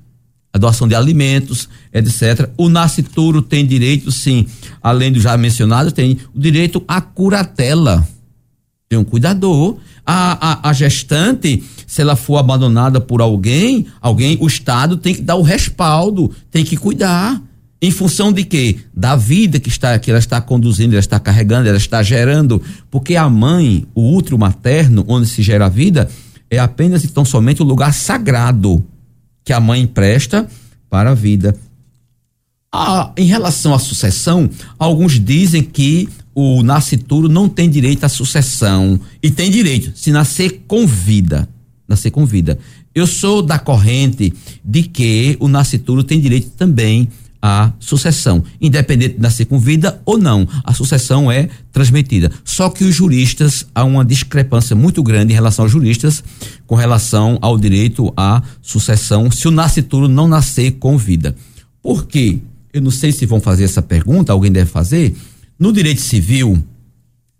A 0.52 0.58
doação 0.58 0.86
de 0.86 0.94
alimentos, 0.94 1.68
etc. 1.92 2.50
O 2.56 2.68
nascituro 2.68 3.40
tem 3.40 3.66
direito, 3.66 4.12
sim, 4.12 4.46
além 4.82 5.10
do 5.10 5.18
já 5.18 5.36
mencionado, 5.36 5.90
tem 5.90 6.18
o 6.34 6.38
direito 6.38 6.84
à 6.86 7.00
curatela. 7.00 8.06
Tem 8.88 8.98
um 8.98 9.04
cuidador 9.04 9.78
a, 10.04 10.66
a, 10.66 10.70
a, 10.70 10.72
gestante, 10.72 11.62
se 11.86 12.02
ela 12.02 12.16
for 12.16 12.36
abandonada 12.36 13.00
por 13.00 13.20
alguém, 13.20 13.86
alguém, 14.00 14.36
o 14.40 14.46
Estado 14.46 14.96
tem 14.96 15.14
que 15.14 15.22
dar 15.22 15.36
o 15.36 15.42
respaldo, 15.42 16.30
tem 16.50 16.64
que 16.64 16.76
cuidar. 16.76 17.40
Em 17.80 17.90
função 17.90 18.32
de 18.32 18.44
quê? 18.44 18.78
Da 18.94 19.16
vida 19.16 19.58
que 19.58 19.68
está 19.68 19.98
que 19.98 20.10
ela 20.10 20.18
está 20.18 20.40
conduzindo, 20.40 20.92
ela 20.92 21.00
está 21.00 21.18
carregando, 21.18 21.68
ela 21.68 21.78
está 21.78 22.02
gerando, 22.02 22.62
porque 22.90 23.16
a 23.16 23.28
mãe, 23.28 23.86
o 23.94 24.14
útero 24.14 24.38
materno, 24.38 25.04
onde 25.08 25.26
se 25.26 25.42
gera 25.42 25.66
a 25.66 25.68
vida, 25.68 26.08
é 26.50 26.58
apenas 26.58 27.02
e 27.02 27.08
tão 27.08 27.24
somente 27.24 27.62
o 27.62 27.64
lugar 27.64 27.92
sagrado 27.92 28.84
que 29.44 29.52
a 29.52 29.60
mãe 29.60 29.86
presta 29.86 30.48
para 30.88 31.10
a 31.10 31.14
vida. 31.14 31.56
Ah, 32.72 33.12
em 33.16 33.26
relação 33.26 33.74
à 33.74 33.78
sucessão, 33.78 34.48
alguns 34.78 35.20
dizem 35.20 35.62
que 35.62 36.08
o 36.34 36.62
nascituro 36.62 37.28
não 37.28 37.48
tem 37.48 37.68
direito 37.68 38.04
à 38.04 38.08
sucessão. 38.08 38.98
E 39.22 39.30
tem 39.30 39.50
direito, 39.50 39.92
se 39.94 40.10
nascer 40.10 40.62
com 40.66 40.86
vida. 40.86 41.48
Nascer 41.86 42.10
com 42.10 42.24
vida. 42.24 42.58
Eu 42.94 43.06
sou 43.06 43.42
da 43.42 43.58
corrente 43.58 44.32
de 44.64 44.82
que 44.82 45.36
o 45.40 45.48
nascituro 45.48 46.02
tem 46.02 46.20
direito 46.20 46.50
também 46.50 47.08
à 47.42 47.72
sucessão, 47.80 48.44
independente 48.60 49.16
de 49.16 49.20
nascer 49.20 49.46
com 49.46 49.58
vida 49.58 50.00
ou 50.06 50.16
não. 50.16 50.48
A 50.62 50.72
sucessão 50.72 51.30
é 51.30 51.48
transmitida. 51.72 52.30
Só 52.44 52.70
que 52.70 52.84
os 52.84 52.94
juristas, 52.94 53.66
há 53.74 53.82
uma 53.82 54.04
discrepância 54.04 54.76
muito 54.76 55.02
grande 55.02 55.32
em 55.32 55.34
relação 55.34 55.64
aos 55.64 55.72
juristas 55.72 56.22
com 56.66 56.76
relação 56.76 57.38
ao 57.42 57.58
direito 57.58 58.12
à 58.16 58.42
sucessão 58.62 59.30
se 59.30 59.48
o 59.48 59.50
nascituro 59.50 60.06
não 60.06 60.28
nascer 60.28 60.72
com 60.72 60.96
vida. 60.96 61.34
Por 61.82 62.06
quê? 62.06 62.38
Eu 62.72 62.80
não 62.80 62.90
sei 62.90 63.10
se 63.10 63.26
vão 63.26 63.40
fazer 63.40 63.64
essa 63.64 63.82
pergunta, 63.82 64.32
alguém 64.32 64.50
deve 64.50 64.70
fazer 64.70 65.14
no 65.62 65.72
direito 65.72 66.00
civil, 66.00 66.60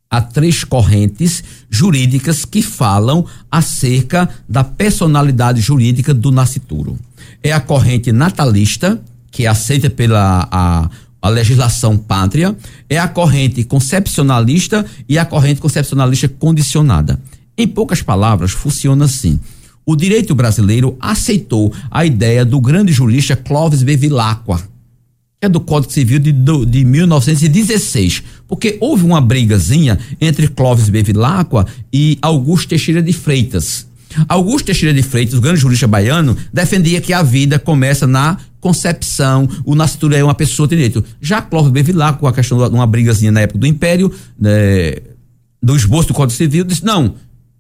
há 0.09 0.21
três 0.21 0.63
correntes 0.63 1.43
jurídicas 1.69 2.45
que 2.45 2.63
falam 2.63 3.27
acerca 3.51 4.29
da 4.49 4.63
personalidade 4.63 5.61
jurídica 5.61 6.15
do 6.15 6.31
nascituro. 6.31 6.97
É 7.43 7.51
a 7.51 7.59
corrente 7.59 8.13
natalista, 8.13 9.03
que 9.33 9.47
é 9.47 9.49
aceita 9.49 9.91
pela 9.91 10.47
a, 10.53 10.89
a 11.21 11.29
legislação 11.29 11.97
pátria, 11.97 12.55
é 12.89 12.99
a 12.99 13.09
corrente 13.09 13.65
concepcionalista 13.65 14.87
e 15.09 15.19
a 15.19 15.25
corrente 15.25 15.61
concepcionalista 15.61 16.29
condicionada. 16.29 17.19
Em 17.57 17.67
poucas 17.67 18.03
palavras, 18.03 18.53
funciona 18.53 19.07
assim. 19.07 19.41
O 19.85 19.97
direito 19.97 20.35
brasileiro 20.35 20.97
aceitou 21.01 21.73
a 21.91 22.07
ideia 22.07 22.45
do 22.45 22.61
grande 22.61 22.93
jurista 22.93 23.35
Clóvis 23.35 23.83
Bevilacqua, 23.83 24.63
é 25.41 25.49
do 25.49 25.59
Código 25.59 25.93
Civil 25.93 26.21
de, 26.21 26.33
de 26.33 26.85
1916, 26.85 28.23
porque 28.47 28.77
houve 28.81 29.05
uma 29.05 29.21
brigazinha 29.21 29.99
entre 30.21 30.47
Clóvis 30.47 30.89
Bevilacqua 30.89 31.67
e 31.93 32.17
Augusto 32.23 32.69
Teixeira 32.69 33.03
de 33.03 33.13
Freitas. 33.13 33.89
Augusto 34.29 34.67
Teixeira 34.67 34.95
de 34.95 35.03
Freitas, 35.03 35.35
o 35.35 35.41
grande 35.41 35.61
jurista 35.61 35.87
baiano, 35.87 36.37
defendia 36.53 37.01
que 37.01 37.13
a 37.13 37.23
vida 37.23 37.59
começa 37.59 38.07
na 38.07 38.39
concepção, 38.61 39.49
o 39.65 39.75
nascituro 39.75 40.15
é 40.15 40.23
uma 40.23 40.35
pessoa 40.35 40.69
tem 40.69 40.79
direito. 40.79 41.05
Já 41.21 41.43
Clóvis 41.43 41.73
Bevilacqua, 41.73 42.21
com 42.21 42.27
a 42.29 42.33
questão 42.33 42.59
de 42.59 42.75
uma 42.75 42.87
brigazinha 42.87 43.33
na 43.33 43.41
época 43.41 43.59
do 43.59 43.67
Império, 43.67 44.13
né, 44.39 44.95
do 45.63 45.75
esboço 45.75 46.09
do 46.09 46.15
Código 46.15 46.37
Civil, 46.37 46.65
disse, 46.65 46.85
não, 46.85 47.17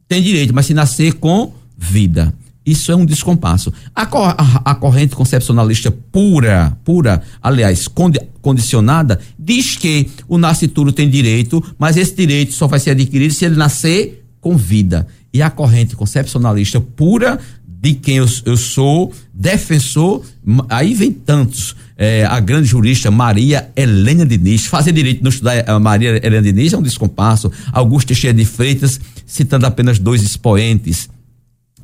tem 0.09 0.23
direito, 0.23 0.55
mas 0.55 0.67
se 0.67 0.75
nascer 0.75 1.15
com 1.15 1.53
vida. 1.77 2.33
Isso 2.65 2.93
é 2.93 2.97
um 2.97 3.05
descompasso. 3.05 3.73
A, 3.95 4.03
a, 4.03 4.71
a, 4.71 4.75
corrente 4.75 5.17
concepcionalista 5.17 5.91
pura, 5.91 6.77
pura, 6.85 7.21
aliás, 7.43 7.88
condi, 7.88 8.21
condicionada, 8.41 9.19
diz 9.37 9.77
que 9.77 10.09
o 10.29 10.38
nascituro 10.38 10.93
tem 10.93 11.11
direito, 11.11 11.62
mas 11.77 11.97
esse 11.97 12.15
direito 12.15 12.53
só 12.53 12.69
vai 12.69 12.79
ser 12.79 12.91
adquirido 12.91 13.35
se 13.35 13.45
ele 13.45 13.57
nascer 13.57 14.25
com 14.41 14.57
vida. 14.57 15.07
E 15.33 15.40
a 15.40 15.51
corrente 15.51 15.97
concepcionalista 15.97 16.81
pura, 16.81 17.38
de 17.66 17.95
quem 17.95 18.16
eu, 18.16 18.27
eu 18.45 18.57
sou 18.57 19.12
defensor, 19.33 20.25
aí 20.68 20.95
vem 20.95 21.12
tantos. 21.12 21.75
É, 21.97 22.25
a 22.25 22.40
grande 22.40 22.66
jurista 22.66 23.11
Maria 23.11 23.71
Helena 23.77 24.27
Diniz, 24.27 24.66
fazer 24.66 24.92
direito 24.92 25.23
não 25.23 25.31
estudar 25.31 25.68
a 25.68 25.79
Maria 25.79 26.21
Helena 26.25 26.42
Diniz 26.42 26.73
é 26.73 26.79
um 26.79 26.83
descompasso. 26.83 27.51
Augusto 27.73 28.09
Teixeira 28.09 28.37
de 28.37 28.45
Freitas, 28.45 29.01
citando 29.27 29.66
apenas 29.66 29.99
dois 29.99 30.23
expoentes 30.23 31.09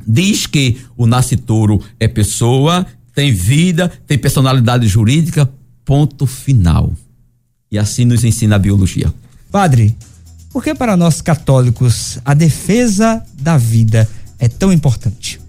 diz 0.09 0.47
que 0.47 0.79
o 0.97 1.07
nascituro 1.07 1.83
é 2.01 2.09
pessoa, 2.09 2.87
tem 3.15 3.31
vida, 3.31 3.93
tem 4.07 4.17
personalidade 4.17 4.89
jurídica, 4.89 5.49
ponto 5.85 6.27
final. 6.27 6.95
E 7.71 7.79
assim 7.79 8.07
nos 8.07 8.25
ensina 8.25 8.57
a 8.57 8.59
biologia. 8.59 9.13
Padre, 9.53 9.95
por 10.53 10.63
que 10.63 10.75
para 10.75 10.97
nós 10.97 11.21
católicos 11.21 12.19
a 12.25 12.35
defesa 12.35 13.23
da 13.41 13.57
vida 13.57 14.09
é 14.39 14.49
tão 14.49 14.73
importante? 14.73 15.41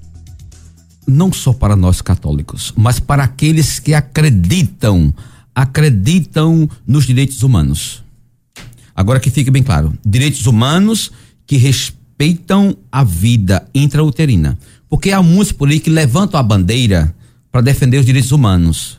Não 1.07 1.33
só 1.33 1.53
para 1.53 1.75
nós 1.75 2.01
católicos, 2.01 2.73
mas 2.75 2.99
para 2.99 3.23
aqueles 3.23 3.79
que 3.79 3.93
acreditam, 3.93 5.13
acreditam 5.55 6.69
nos 6.85 7.05
direitos 7.05 7.41
humanos. 7.41 8.03
Agora 8.95 9.19
que 9.19 9.31
fique 9.31 9.49
bem 9.49 9.63
claro, 9.63 9.93
direitos 10.05 10.45
humanos 10.45 11.12
que 11.47 11.57
respeitam 11.57 11.99
respeitam 12.19 12.75
a 12.91 13.03
vida 13.03 13.65
intrauterina. 13.73 14.59
Porque 14.89 15.12
há 15.12 15.23
muitos 15.23 15.53
por 15.53 15.69
aí 15.69 15.79
que 15.79 15.89
levantam 15.89 16.38
a 16.38 16.43
bandeira 16.43 17.15
para 17.49 17.62
defender 17.62 17.97
os 17.97 18.05
direitos 18.05 18.31
humanos. 18.31 18.98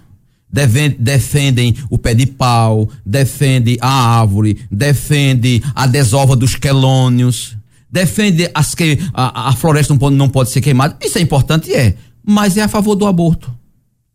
Defendem 0.52 1.74
o 1.88 1.96
pé 1.96 2.14
de 2.14 2.26
pau, 2.26 2.88
defendem 3.06 3.78
a 3.80 4.20
árvore, 4.20 4.58
defendem 4.70 5.62
a 5.74 5.86
desova 5.86 6.34
dos 6.34 6.56
quelônios, 6.56 7.56
defende 7.90 8.50
as 8.54 8.74
que 8.74 8.98
a, 9.14 9.50
a 9.50 9.52
floresta 9.52 9.92
não 9.92 9.98
pode, 9.98 10.16
não 10.16 10.28
pode 10.28 10.50
ser 10.50 10.60
queimada. 10.60 10.96
Isso 11.00 11.18
é 11.18 11.20
importante, 11.20 11.72
é. 11.72 11.96
Mas 12.26 12.56
é 12.56 12.62
a 12.62 12.68
favor 12.68 12.94
do 12.94 13.06
aborto. 13.06 13.52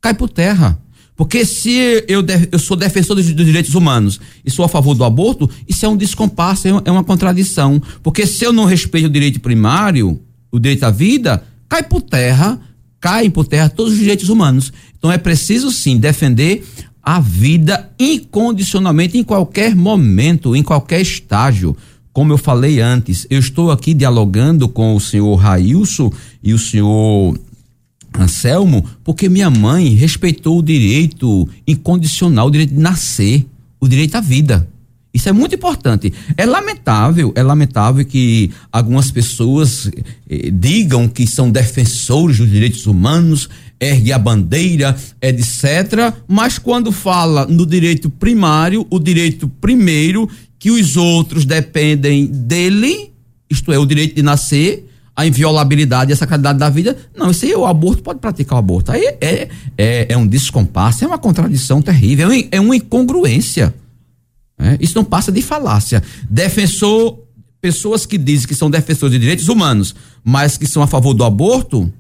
Cai 0.02 0.14
por 0.14 0.30
terra. 0.30 0.80
Porque 1.16 1.46
se 1.46 2.04
eu, 2.08 2.24
eu 2.52 2.60
sou 2.60 2.76
defensor 2.76 3.16
dos, 3.16 3.32
dos, 3.32 3.46
direitos 3.46 3.74
humanos 3.74 4.20
e 4.44 4.52
sou 4.52 4.66
a 4.66 4.70
favor 4.70 4.94
do 4.94 5.04
aborto, 5.04 5.50
isso 5.68 5.86
é 5.86 5.90
um 5.90 5.96
descompasso, 5.96 6.68
é 6.84 6.92
uma 6.92 7.04
contradição. 7.04 7.82
Porque 8.04 8.28
se 8.28 8.44
eu 8.44 8.52
não 8.52 8.66
respeito 8.66 9.06
o 9.06 9.10
direito 9.10 9.40
primário, 9.40 10.22
o 10.52 10.60
direito 10.60 10.84
à 10.84 10.92
vida, 10.92 11.44
cai 11.70 11.84
por 11.84 12.02
terra, 12.02 12.60
caem 13.00 13.30
por 13.30 13.46
terra 13.46 13.70
todos 13.70 13.94
os 13.94 14.00
direitos 14.00 14.28
humanos. 14.28 14.74
Então 15.06 15.14
é 15.14 15.20
preciso 15.20 15.70
sim 15.70 16.00
defender 16.00 16.66
a 17.04 17.20
vida 17.20 17.92
incondicionalmente 18.00 19.16
em 19.16 19.24
qualquer 19.24 19.76
momento, 19.76 20.56
em 20.56 20.64
qualquer 20.64 21.00
estágio. 21.00 21.78
Como 22.12 22.34
eu 22.34 22.40
falei 22.40 22.82
antes, 22.82 23.28
eu 23.30 23.38
estou 23.40 23.70
aqui 23.70 23.94
dialogando 23.94 24.68
com 24.68 24.96
o 24.96 25.00
senhor 25.00 25.36
Railson 25.36 26.12
e 26.42 26.56
o 26.56 26.58
senhor 26.58 27.40
Anselmo, 28.18 28.84
porque 29.04 29.30
minha 29.30 29.52
mãe 29.52 29.90
respeitou 29.90 30.58
o 30.58 30.64
direito 30.64 31.48
incondicional, 31.68 32.48
o 32.48 32.52
direito 32.52 32.74
de 32.74 32.80
nascer, 32.80 33.46
o 33.80 33.88
direito 33.88 34.16
à 34.16 34.22
vida. 34.22 34.68
Isso 35.16 35.30
é 35.30 35.32
muito 35.32 35.56
importante. 35.56 36.12
É 36.36 36.46
lamentável, 36.46 37.32
é 37.36 37.42
lamentável 37.42 38.04
que 38.04 38.52
algumas 38.70 39.10
pessoas 39.12 39.90
eh, 40.30 40.50
digam 40.52 41.08
que 41.08 41.26
são 41.26 41.50
defensores 41.50 42.40
dos 42.40 42.50
direitos 42.50 42.86
humanos, 42.86 43.48
ergue 43.80 44.12
a 44.12 44.18
bandeira, 44.18 44.96
etc. 45.22 46.14
Mas 46.28 46.58
quando 46.58 46.92
fala 46.92 47.46
no 47.46 47.66
direito 47.66 48.10
primário, 48.10 48.86
o 48.90 49.00
direito 49.00 49.48
primeiro, 49.48 50.30
que 50.58 50.72
os 50.72 50.98
outros 50.98 51.46
dependem 51.46 52.26
dele, 52.26 53.12
isto 53.50 53.72
é, 53.72 53.78
o 53.78 53.86
direito 53.86 54.16
de 54.16 54.24
nascer, 54.24 54.90
a 55.16 55.26
inviolabilidade 55.26 56.12
e 56.12 56.14
a 56.14 56.18
sacralidade 56.18 56.60
da 56.60 56.70
vida. 56.70 56.98
Não, 57.16 57.32
isso 57.32 57.46
aí 57.46 57.56
o 57.56 57.66
aborto 57.66 58.04
pode 58.04 58.20
praticar 58.20 58.58
o 58.58 58.60
aborto. 58.60 58.92
Aí 58.92 59.06
é, 59.22 59.48
é, 59.78 60.08
é 60.10 60.18
um 60.18 60.28
descompasso, 60.28 61.04
é 61.04 61.08
uma 61.08 61.18
contradição 61.18 61.82
terrível, 61.82 62.32
é, 62.32 62.48
é 62.52 62.60
uma 62.60 62.76
incongruência. 62.76 63.74
É, 64.58 64.78
isso 64.80 64.96
não 64.96 65.06
passa 65.06 65.32
de 65.32 65.42
falácia. 65.42 66.04
Defensor, 66.30 67.20
pessoas 67.62 68.06
que 68.06 68.18
dizem 68.18 68.48
que 68.48 68.56
são 68.56 68.70
defensores 68.70 69.14
de 69.14 69.20
direitos 69.20 69.48
humanos, 69.48 69.96
mas 70.24 70.58
que 70.58 70.68
são 70.68 70.84
a 70.84 70.88
favor 70.88 71.14
do 71.14 71.24
aborto, 71.24 71.92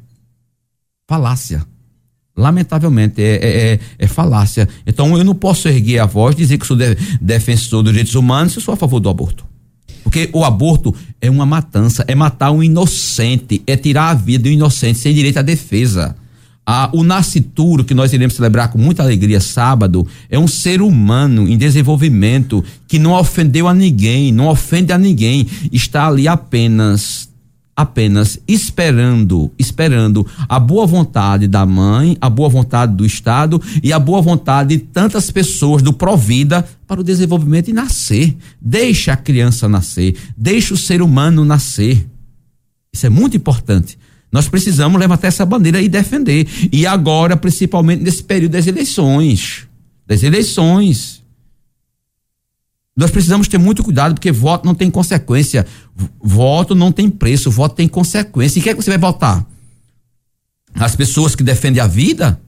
falácia. 1.07 1.65
Lamentavelmente, 2.37 3.21
é, 3.21 3.35
é, 3.35 3.73
é, 3.73 3.79
é 3.97 4.07
falácia. 4.07 4.67
Então 4.85 5.17
eu 5.17 5.23
não 5.23 5.35
posso 5.35 5.69
erguer 5.69 5.99
a 5.99 6.05
voz 6.05 6.35
dizer 6.35 6.57
que 6.57 6.67
sou 6.67 6.75
de, 6.75 6.95
defensor 7.21 7.81
dos 7.81 7.93
direitos 7.93 8.15
humanos 8.15 8.53
se 8.53 8.61
sou 8.61 8.73
a 8.73 8.77
favor 8.77 8.99
do 8.99 9.09
aborto. 9.09 9.45
Porque 10.03 10.29
o 10.33 10.43
aborto 10.43 10.93
é 11.19 11.29
uma 11.29 11.45
matança, 11.45 12.03
é 12.07 12.13
matar 12.13 12.51
um 12.51 12.61
inocente, 12.61 13.63
é 13.65 13.75
tirar 13.75 14.09
a 14.09 14.13
vida 14.13 14.43
do 14.43 14.49
inocente 14.49 14.99
sem 14.99 15.13
direito 15.13 15.39
à 15.39 15.41
defesa. 15.41 16.15
Ah, 16.67 16.89
o 16.93 17.03
nascituro, 17.03 17.83
que 17.83 17.93
nós 17.93 18.11
iremos 18.11 18.35
celebrar 18.35 18.69
com 18.69 18.77
muita 18.77 19.03
alegria 19.03 19.39
sábado, 19.39 20.05
é 20.29 20.37
um 20.37 20.47
ser 20.47 20.81
humano 20.81 21.47
em 21.47 21.57
desenvolvimento 21.57 22.63
que 22.87 22.99
não 22.99 23.13
ofendeu 23.13 23.67
a 23.67 23.73
ninguém, 23.73 24.31
não 24.31 24.47
ofende 24.47 24.91
a 24.91 24.97
ninguém, 24.97 25.47
está 25.71 26.07
ali 26.07 26.27
apenas 26.27 27.29
apenas 27.75 28.39
esperando, 28.47 29.51
esperando 29.59 30.25
a 30.47 30.59
boa 30.59 30.87
vontade 30.87 31.47
da 31.47 31.65
mãe, 31.65 32.17
a 32.21 32.29
boa 32.29 32.47
vontade 32.47 32.95
do 32.95 33.05
Estado 33.05 33.61
e 33.83 33.91
a 33.91 33.99
boa 33.99 34.21
vontade 34.21 34.77
de 34.77 34.83
tantas 34.83 35.29
pessoas 35.29 35.81
do 35.81 35.91
Provida 35.91 36.65
para 36.87 37.01
o 37.01 37.03
desenvolvimento 37.03 37.69
e 37.69 37.73
nascer. 37.73 38.35
Deixa 38.61 39.13
a 39.13 39.17
criança 39.17 39.67
nascer, 39.67 40.15
deixa 40.37 40.73
o 40.73 40.77
ser 40.77 41.01
humano 41.01 41.43
nascer. 41.43 42.07
Isso 42.93 43.05
é 43.05 43.09
muito 43.09 43.35
importante. 43.35 43.97
Nós 44.31 44.47
precisamos 44.47 44.99
levantar 44.99 45.27
essa 45.27 45.45
bandeira 45.45 45.81
e 45.81 45.89
defender. 45.89 46.47
E 46.71 46.85
agora, 46.85 47.35
principalmente 47.35 48.03
nesse 48.03 48.23
período 48.23 48.53
das 48.53 48.67
eleições. 48.67 49.67
Das 50.07 50.23
eleições. 50.23 51.14
Nós 52.95 53.11
precisamos 53.11 53.47
ter 53.47 53.57
muito 53.57 53.83
cuidado, 53.83 54.13
porque 54.13 54.31
voto 54.31 54.65
não 54.65 54.73
tem 54.73 54.89
consequência. 54.89 55.65
Voto 56.21 56.73
não 56.73 56.91
tem 56.91 57.09
preço, 57.09 57.51
voto 57.51 57.75
tem 57.75 57.87
consequência. 57.87 58.59
E 58.59 58.61
quem 58.61 58.71
é 58.71 58.75
que 58.75 58.81
você 58.81 58.89
vai 58.89 58.97
votar? 58.97 59.45
As 60.73 60.95
pessoas 60.95 61.35
que 61.35 61.43
defendem 61.43 61.81
a 61.81 61.87
vida 61.87 62.39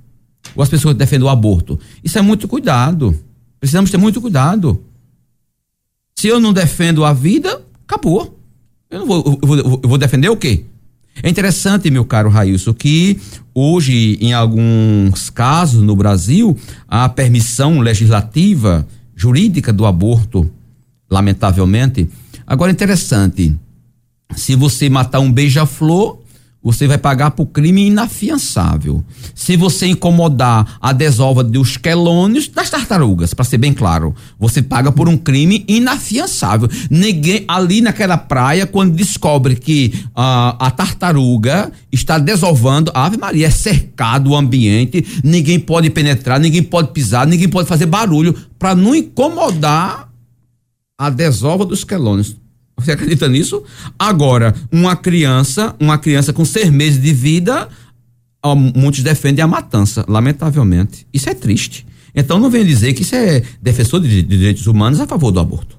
ou 0.55 0.63
as 0.63 0.69
pessoas 0.69 0.93
que 0.93 0.99
defendem 0.99 1.27
o 1.27 1.29
aborto? 1.29 1.77
Isso 2.01 2.17
é 2.17 2.21
muito 2.21 2.47
cuidado. 2.47 3.17
Precisamos 3.59 3.91
ter 3.91 3.97
muito 3.97 4.21
cuidado. 4.21 4.81
Se 6.15 6.27
eu 6.27 6.39
não 6.39 6.53
defendo 6.53 7.03
a 7.03 7.11
vida, 7.11 7.61
acabou. 7.85 8.39
Eu 8.89 8.99
não 8.99 9.05
vou, 9.05 9.39
eu 9.41 9.47
vou, 9.47 9.57
eu 9.83 9.89
vou 9.89 9.97
defender 9.97 10.29
o 10.29 10.37
quê? 10.37 10.63
É 11.21 11.29
interessante, 11.29 11.89
meu 11.89 12.05
caro 12.05 12.29
Railson, 12.29 12.73
que 12.73 13.19
hoje, 13.53 14.17
em 14.21 14.33
alguns 14.33 15.29
casos 15.29 15.81
no 15.81 15.95
Brasil, 15.95 16.55
a 16.87 17.09
permissão 17.09 17.79
legislativa 17.79 18.87
jurídica 19.17 19.73
do 19.73 19.87
aborto, 19.87 20.49
lamentavelmente. 21.09 22.07
Agora, 22.45 22.71
interessante, 22.71 23.53
se 24.35 24.55
você 24.55 24.87
matar 24.89 25.19
um 25.19 25.31
beija-flor, 25.31 26.19
você 26.61 26.87
vai 26.87 26.97
pagar 26.97 27.31
por 27.31 27.47
crime 27.47 27.87
inafiançável. 27.87 29.03
Se 29.33 29.55
você 29.55 29.87
incomodar 29.87 30.77
a 30.81 30.91
desova 30.91 31.43
dos 31.43 31.77
quelônios, 31.77 32.47
das 32.47 32.69
tartarugas, 32.69 33.33
para 33.33 33.45
ser 33.45 33.57
bem 33.57 33.73
claro, 33.73 34.13
você 34.39 34.61
paga 34.61 34.91
por 34.91 35.07
um 35.07 35.17
crime 35.17 35.63
inafiançável. 35.67 36.67
Ninguém 36.89 37.45
ali 37.47 37.81
naquela 37.81 38.17
praia, 38.17 38.65
quando 38.65 38.95
descobre 38.95 39.55
que 39.55 39.93
uh, 40.07 40.57
a 40.59 40.71
tartaruga 40.71 41.71
está 41.91 42.17
desovando, 42.17 42.91
a 42.93 43.05
Ave 43.05 43.17
Maria 43.17 43.47
é 43.47 43.51
cercado 43.51 44.31
o 44.31 44.35
ambiente, 44.35 45.05
ninguém 45.23 45.59
pode 45.59 45.89
penetrar, 45.89 46.39
ninguém 46.39 46.63
pode 46.63 46.91
pisar, 46.91 47.25
ninguém 47.25 47.47
pode 47.47 47.67
fazer 47.67 47.85
barulho 47.85 48.35
para 48.59 48.75
não 48.75 48.95
incomodar 48.95 50.09
a 50.97 51.09
desova 51.09 51.63
dos 51.63 51.83
quelônios. 51.83 52.35
Você 52.77 52.91
acredita 52.91 53.27
nisso? 53.27 53.63
Agora, 53.97 54.53
uma 54.71 54.95
criança, 54.95 55.75
uma 55.79 55.97
criança 55.97 56.31
com 56.31 56.45
seis 56.45 56.69
meses 56.69 57.01
de 57.01 57.11
vida, 57.11 57.67
muitos 58.75 59.03
defendem 59.03 59.43
a 59.43 59.47
matança, 59.47 60.05
lamentavelmente. 60.07 61.05
Isso 61.13 61.29
é 61.29 61.33
triste. 61.33 61.85
Então 62.15 62.39
não 62.39 62.49
vem 62.49 62.65
dizer 62.65 62.93
que 62.93 63.01
isso 63.01 63.15
é 63.15 63.41
defensor 63.61 63.99
de, 63.99 64.21
de 64.21 64.37
direitos 64.37 64.67
humanos 64.67 64.99
a 64.99 65.07
favor 65.07 65.31
do 65.31 65.39
aborto. 65.39 65.77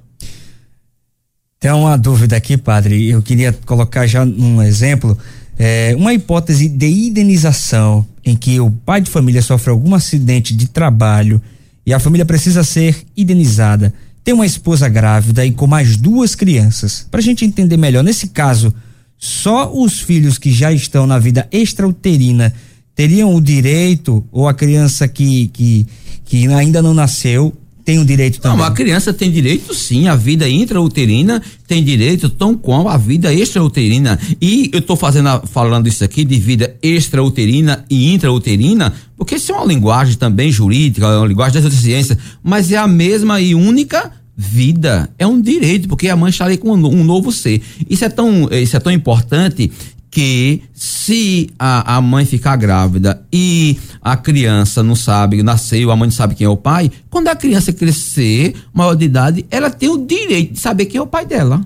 Tem 1.61 1.73
uma 1.73 1.97
dúvida 1.97 2.37
aqui, 2.37 2.57
padre. 2.57 3.09
Eu 3.09 3.23
queria 3.23 3.53
colocar 3.53 4.07
já 4.07 4.25
um 4.25 4.63
exemplo. 4.63 5.19
É, 5.59 5.95
uma 5.97 6.15
hipótese 6.15 6.69
de 6.69 6.87
indenização 6.87 8.07
em 8.25 8.37
que 8.37 8.61
o 8.61 8.71
pai 8.71 9.01
de 9.01 9.11
família 9.11 9.43
sofre 9.43 9.71
algum 9.71 9.93
acidente 9.95 10.55
de 10.55 10.69
trabalho 10.69 11.43
e 11.85 11.93
a 11.93 11.99
família 11.99 12.25
precisa 12.25 12.63
ser 12.63 12.97
indenizada 13.17 13.93
tem 14.29 14.35
uma 14.35 14.45
esposa 14.45 14.91
grávida 14.91 15.47
e 15.47 15.53
com 15.53 15.67
mais 15.67 15.97
duas 15.97 16.35
crianças. 16.35 17.07
Para 17.11 17.19
a 17.19 17.23
gente 17.23 17.47
entender 17.47 17.79
melhor, 17.79 18.05
nesse 18.05 18.29
caso, 18.29 18.75
só 19.17 19.73
os 19.73 20.01
filhos 20.01 20.37
que 20.37 20.53
já 20.53 20.71
estão 20.71 21.07
na 21.07 21.19
vida 21.19 21.49
extrauterina 21.51 22.53
teriam 22.95 23.35
o 23.35 23.41
direito, 23.41 24.23
ou 24.31 24.47
a 24.47 24.53
criança 24.53 25.09
que, 25.09 25.49
que, 25.49 25.87
que 26.27 26.47
ainda 26.49 26.83
não 26.83 26.93
nasceu 26.93 27.57
tem 27.87 27.99
o 27.99 28.05
direito 28.05 28.38
também? 28.38 28.59
Não, 28.59 28.67
a 28.67 28.71
criança 28.71 29.14
tem 29.14 29.31
direito 29.31 29.73
sim, 29.73 30.09
a 30.09 30.14
vida 30.14 30.47
intrauterina 30.47 31.41
tem 31.67 31.83
direito 31.83 32.29
tão 32.29 32.55
como 32.55 32.91
a 32.91 32.99
vida 32.99 33.33
extrauterina. 33.33 34.21
E 34.43 34.69
eu 34.75 34.81
estou 34.81 34.95
fazendo 34.95 35.41
falando 35.47 35.88
isso 35.88 36.05
aqui 36.05 36.23
de 36.23 36.38
vida 36.38 36.77
extrauterina 36.83 37.83
e 37.88 38.12
intrauterina, 38.12 38.93
porque 39.17 39.37
isso 39.37 39.53
é 39.53 39.55
uma 39.55 39.64
linguagem 39.64 40.17
também 40.17 40.53
jurídica, 40.53 41.07
é 41.07 41.17
uma 41.17 41.27
linguagem 41.27 41.62
das 41.62 41.73
ciências, 41.73 42.19
mas 42.43 42.71
é 42.71 42.77
a 42.77 42.87
mesma 42.87 43.41
e 43.41 43.55
única 43.55 44.17
vida. 44.40 45.11
É 45.18 45.27
um 45.27 45.40
direito, 45.40 45.88
porque 45.88 46.09
a 46.09 46.14
mãe 46.14 46.31
está 46.31 46.44
ali 46.44 46.57
com 46.57 46.70
um 46.70 47.03
novo 47.03 47.33
ser. 47.33 47.61
Isso 47.90 48.05
é 48.05 48.09
tão, 48.09 48.48
isso 48.53 48.77
é 48.77 48.81
tão 48.81 48.92
importante 48.92 49.68
que 50.09 50.62
se 50.72 51.51
a, 51.59 51.96
a 51.96 52.01
mãe 52.01 52.24
ficar 52.24 52.55
grávida 52.55 53.20
e 53.33 53.77
a 54.01 54.16
criança 54.16 54.81
não 54.81 54.94
sabe, 54.94 55.42
nasceu, 55.42 55.90
a 55.90 55.96
mãe 55.96 56.07
não 56.07 56.14
sabe 56.14 56.37
quem 56.37 56.44
é 56.44 56.48
o 56.48 56.57
pai, 56.57 56.90
quando 57.11 57.29
a 57.29 57.37
criança 57.37 57.72
crescer, 57.72 58.55
maior 58.72 58.94
de 58.94 59.05
idade, 59.05 59.44
ela 59.51 59.70
tem 59.70 59.88
o 59.88 60.07
direito 60.07 60.53
de 60.53 60.61
saber 60.61 60.87
quem 60.87 60.98
é 60.98 61.03
o 61.03 61.07
pai 61.07 61.27
dela. 61.27 61.61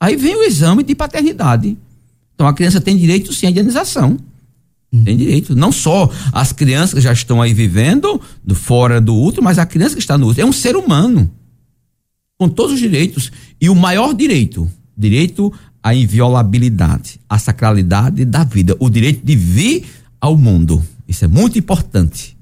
Aí 0.00 0.16
vem 0.16 0.34
o 0.34 0.42
exame 0.42 0.82
de 0.82 0.94
paternidade. 0.94 1.76
Então 2.34 2.46
a 2.46 2.54
criança 2.54 2.80
tem 2.80 2.96
direito 2.96 3.32
sim 3.32 3.46
à 3.46 3.50
indenização. 3.50 4.18
Tem 5.04 5.16
direito. 5.16 5.54
Não 5.54 5.72
só 5.72 6.10
as 6.32 6.52
crianças 6.52 6.94
que 6.94 7.00
já 7.00 7.12
estão 7.12 7.42
aí 7.42 7.52
vivendo 7.52 8.20
do, 8.42 8.54
fora 8.54 9.00
do 9.00 9.14
útero, 9.14 9.42
mas 9.42 9.58
a 9.58 9.66
criança 9.66 9.94
que 9.94 10.00
está 10.00 10.16
no 10.16 10.28
útero. 10.28 10.46
É 10.46 10.48
um 10.48 10.52
ser 10.52 10.76
humano. 10.76 11.30
Com 12.44 12.48
todos 12.50 12.74
os 12.74 12.78
direitos. 12.78 13.32
E 13.58 13.70
o 13.70 13.74
maior 13.74 14.12
direito, 14.12 14.70
direito 14.94 15.50
a 15.82 15.94
inviolabilidade, 15.94 17.18
a 17.26 17.38
sacralidade 17.38 18.22
da 18.26 18.44
vida, 18.44 18.76
o 18.78 18.90
direito 18.90 19.24
de 19.24 19.34
vir 19.34 19.86
ao 20.20 20.36
mundo. 20.36 20.82
Isso 21.08 21.24
é 21.24 21.28
muito 21.28 21.58
importante. 21.58 22.36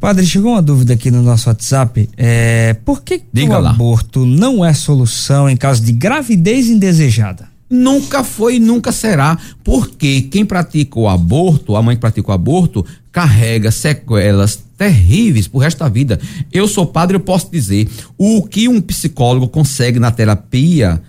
Padre, 0.00 0.24
chegou 0.24 0.52
uma 0.52 0.62
dúvida 0.62 0.94
aqui 0.94 1.10
no 1.10 1.22
nosso 1.22 1.50
WhatsApp. 1.50 2.08
É, 2.16 2.72
por 2.82 3.02
que, 3.02 3.18
que 3.18 3.42
o 3.42 3.58
lá. 3.60 3.70
aborto 3.70 4.24
não 4.24 4.64
é 4.64 4.72
solução 4.72 5.50
em 5.50 5.56
caso 5.56 5.82
de 5.82 5.92
gravidez 5.92 6.70
indesejada? 6.70 7.46
Nunca 7.68 8.24
foi 8.24 8.56
e 8.56 8.58
nunca 8.58 8.90
será, 8.90 9.36
porque 9.62 10.22
quem 10.22 10.46
pratica 10.46 10.98
o 10.98 11.10
aborto, 11.10 11.76
a 11.76 11.82
mãe 11.82 11.96
que 11.96 12.00
pratica 12.00 12.30
o 12.30 12.34
aborto, 12.34 12.86
carrega 13.10 13.70
sequelas 13.70 14.62
terríveis 14.82 15.46
pro 15.46 15.60
resto 15.60 15.78
da 15.78 15.88
vida. 15.88 16.18
Eu 16.52 16.66
sou 16.66 16.84
padre, 16.86 17.16
eu 17.16 17.20
posso 17.20 17.50
dizer, 17.50 17.88
o 18.18 18.42
que 18.42 18.68
um 18.68 18.80
psicólogo 18.80 19.46
consegue 19.46 20.00
na 20.00 20.10
terapia 20.10 21.00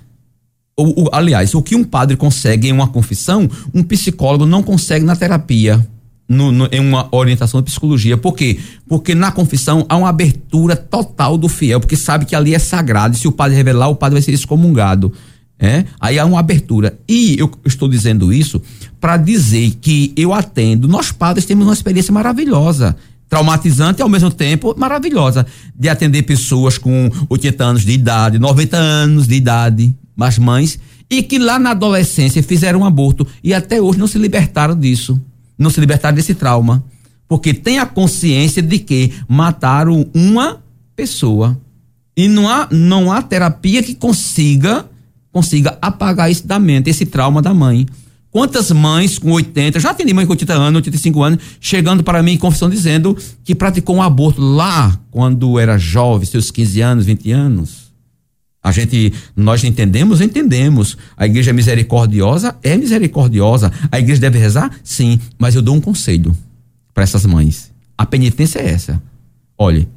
o, 0.76 1.04
o, 1.04 1.10
aliás, 1.12 1.54
o 1.54 1.62
que 1.62 1.76
um 1.76 1.84
padre 1.84 2.18
consegue 2.18 2.68
em 2.68 2.72
uma 2.72 2.88
confissão, 2.88 3.48
um 3.74 3.84
psicólogo 3.84 4.46
não 4.46 4.64
consegue 4.64 5.06
na 5.06 5.16
terapia. 5.16 5.86
No, 6.28 6.52
no, 6.54 6.68
em 6.72 6.80
uma 6.80 7.10
orientação 7.12 7.62
de 7.62 7.66
psicologia. 7.66 8.18
Por 8.18 8.34
quê? 8.34 8.58
Porque 8.88 9.14
na 9.14 9.30
confissão 9.32 9.86
há 9.90 9.98
uma 9.98 10.10
abertura 10.10 10.76
total 10.76 11.38
do 11.38 11.50
fiel, 11.50 11.82
porque 11.82 11.98
sabe 11.98 12.26
que 12.26 12.34
ali 12.34 12.56
é 12.56 12.60
sagrado. 12.60 13.14
E 13.14 13.20
se 13.20 13.28
o 13.28 13.32
padre 13.32 13.58
revelar, 13.58 13.90
o 13.90 13.96
padre 13.96 14.16
vai 14.16 14.22
ser 14.22 14.32
excomungado. 14.32 15.12
É? 15.60 15.86
Aí 16.00 16.18
há 16.18 16.26
uma 16.26 16.40
abertura. 16.40 16.98
E 17.08 17.38
eu 17.38 17.52
estou 17.66 17.90
dizendo 17.90 18.34
isso 18.34 18.60
para 19.00 19.18
dizer 19.18 19.72
que 19.82 20.14
eu 20.16 20.34
atendo. 20.34 20.88
Nós 20.88 21.12
padres 21.12 21.46
temos 21.46 21.68
uma 21.68 21.74
experiência 21.74 22.14
maravilhosa 22.14 22.96
traumatizante 23.34 24.00
e 24.00 24.04
ao 24.04 24.10
mesmo 24.10 24.30
tempo 24.30 24.76
maravilhosa 24.78 25.43
de 25.76 25.89
atender 25.89 26.22
pessoas 26.22 26.78
com 26.78 27.10
80 27.28 27.63
anos 27.63 27.84
de 27.84 27.91
idade, 27.91 28.38
90 28.38 28.78
anos 28.78 29.26
de 29.26 29.34
idade, 29.34 29.96
as 30.19 30.38
mães, 30.38 30.80
e 31.10 31.24
que 31.24 31.39
lá 31.39 31.58
na 31.58 31.72
adolescência 31.72 32.43
fizeram 32.43 32.82
um 32.82 32.86
aborto 32.86 33.26
e 33.43 33.52
até 33.52 33.82
hoje 33.82 33.98
não 33.98 34.06
se 34.06 34.19
libertaram 34.19 34.78
disso. 34.78 35.19
não 35.58 35.72
se 35.72 35.80
libertaram 35.80 36.15
desse 36.15 36.36
trauma. 36.36 36.84
Porque 37.28 37.56
tem 37.56 37.80
a 37.80 37.88
consciência 37.88 38.62
de 38.62 38.78
que 38.78 39.12
mataram 39.28 40.06
uma 40.13 40.62
pessoa. 40.96 41.60
E 42.15 42.28
não 42.28 42.48
há, 42.48 42.67
não 42.69 43.12
há 43.12 43.19
terapia 43.24 43.82
que 43.82 43.96
consiga 43.96 44.86
consiga 45.32 45.76
apagar 45.82 46.30
isso 46.30 46.46
da 46.46 46.60
mente, 46.60 46.91
esse 46.91 47.08
trauma 47.08 47.41
da 47.41 47.52
mãe. 47.52 47.88
Quantas 48.34 48.72
mães 48.72 49.19
com 49.19 49.32
80, 49.32 49.80
já 49.80 49.93
tem 49.93 50.12
mãe 50.12 50.26
com 50.26 50.32
80 50.32 50.54
anos, 50.54 50.78
85 50.78 51.22
anos, 51.22 51.43
chegando 51.62 52.04
para 52.04 52.24
mim 52.24 52.32
em 52.32 52.38
confissão 52.38 52.67
dizendo 52.67 53.15
que 53.43 53.54
praticou 53.54 53.96
um 53.96 54.02
aborto 54.02 54.41
lá 54.41 55.00
quando 55.12 55.60
era 55.60 55.78
jovem, 55.78 56.26
seus 56.26 56.50
15 56.50 56.82
anos, 56.82 57.06
20 57.06 57.32
anos. 57.32 57.93
A 58.63 58.72
gente, 58.72 59.13
nós 59.36 59.63
entendemos, 59.63 60.19
entendemos. 60.19 60.98
A 61.15 61.28
igreja 61.28 61.52
é 61.52 61.54
misericordiosa, 61.54 62.56
é 62.63 62.76
misericordiosa. 62.76 63.72
A 63.91 64.00
igreja 64.00 64.22
deve 64.22 64.39
rezar? 64.39 64.80
Sim, 64.84 65.19
mas 65.38 65.54
eu 65.54 65.62
dou 65.62 65.76
um 65.76 65.82
conselho 65.82 66.36
para 66.91 67.04
essas 67.04 67.28
mães. 67.28 67.72
A 67.96 68.04
penitência 68.04 68.58
é 68.58 68.67
essa. 68.67 69.00
Olhe, 69.56 69.88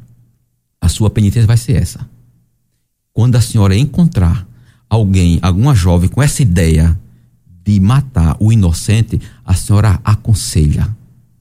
a 0.79 0.91
sua 0.91 1.09
penitência 1.09 1.47
vai 1.47 1.57
ser 1.57 1.81
essa. 1.81 2.07
Quando 3.15 3.37
a 3.37 3.41
senhora 3.41 3.75
encontrar 3.75 4.47
alguém, 4.91 5.39
alguma 5.41 5.75
jovem 5.75 6.11
com 6.11 6.23
essa 6.23 6.43
ideia 6.43 7.01
de 7.67 7.81
matar 7.81 8.37
o 8.39 8.53
inocente, 8.53 9.21
a 9.45 9.55
senhora 9.55 10.01
aconselha 10.05 10.89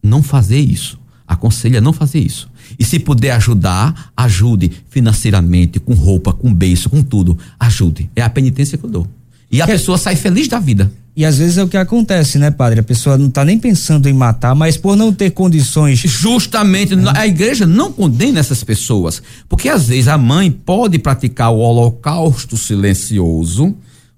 não 0.01 0.23
fazer 0.23 0.59
isso. 0.59 0.99
Aconselha 1.27 1.79
não 1.79 1.93
fazer 1.93 2.19
isso. 2.19 2.49
E 2.77 2.83
se 2.83 2.99
puder 2.99 3.31
ajudar, 3.31 4.11
ajude 4.17 4.71
financeiramente, 4.89 5.79
com 5.79 5.93
roupa, 5.93 6.33
com 6.33 6.53
beijo, 6.53 6.89
com 6.89 7.01
tudo. 7.01 7.38
Ajude. 7.59 8.09
É 8.15 8.21
a 8.21 8.29
penitência 8.29 8.77
que 8.77 8.83
eu 8.83 8.89
dou. 8.89 9.07
E 9.51 9.61
a 9.61 9.65
que... 9.65 9.71
pessoa 9.71 9.97
sai 9.97 10.15
feliz 10.15 10.47
da 10.47 10.59
vida. 10.59 10.91
E 11.15 11.23
às 11.23 11.38
vezes 11.38 11.57
é 11.57 11.63
o 11.63 11.67
que 11.67 11.77
acontece, 11.77 12.38
né, 12.38 12.51
padre? 12.51 12.81
A 12.81 12.83
pessoa 12.83 13.17
não 13.17 13.27
está 13.27 13.45
nem 13.45 13.57
pensando 13.57 14.09
em 14.09 14.13
matar, 14.13 14.53
mas 14.53 14.75
por 14.75 14.97
não 14.97 15.13
ter 15.13 15.31
condições. 15.31 15.99
Justamente, 15.99 16.93
é. 16.93 16.97
a 17.17 17.25
igreja 17.25 17.65
não 17.65 17.91
condena 17.91 18.39
essas 18.39 18.63
pessoas. 18.63 19.23
Porque 19.47 19.69
às 19.69 19.88
vezes 19.88 20.09
a 20.09 20.17
mãe 20.17 20.51
pode 20.51 20.99
praticar 20.99 21.51
o 21.51 21.59
holocausto 21.59 22.57
silencioso, 22.57 23.73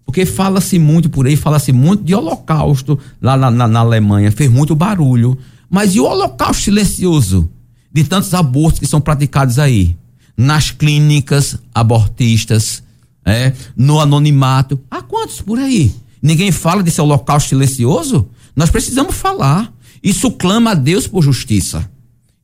porque 0.07 0.25
fala-se 0.25 0.79
muito 0.79 1.09
por 1.09 1.27
aí, 1.27 1.35
fala-se 1.35 1.73
muito 1.73 2.01
de 2.01 2.15
holocausto 2.15 2.97
lá 3.21 3.35
na, 3.35 3.51
na, 3.51 3.67
na 3.67 3.79
Alemanha, 3.81 4.31
fez 4.31 4.49
muito 4.49 4.73
barulho. 4.73 5.37
Mas 5.69 5.95
e 5.95 5.99
o 5.99 6.05
holocausto 6.05 6.63
silencioso 6.63 7.49
de 7.91 8.05
tantos 8.05 8.33
abortos 8.33 8.79
que 8.79 8.87
são 8.87 9.01
praticados 9.01 9.59
aí? 9.59 9.97
Nas 10.35 10.71
clínicas 10.71 11.57
abortistas, 11.75 12.81
é, 13.25 13.51
no 13.75 13.99
anonimato. 13.99 14.79
Há 14.89 15.01
quantos 15.01 15.41
por 15.41 15.59
aí? 15.59 15.93
Ninguém 16.21 16.53
fala 16.53 16.81
desse 16.81 17.01
holocausto 17.01 17.49
silencioso? 17.49 18.29
Nós 18.55 18.69
precisamos 18.69 19.13
falar. 19.13 19.73
Isso 20.01 20.31
clama 20.31 20.71
a 20.71 20.73
Deus 20.73 21.05
por 21.05 21.21
justiça. 21.21 21.87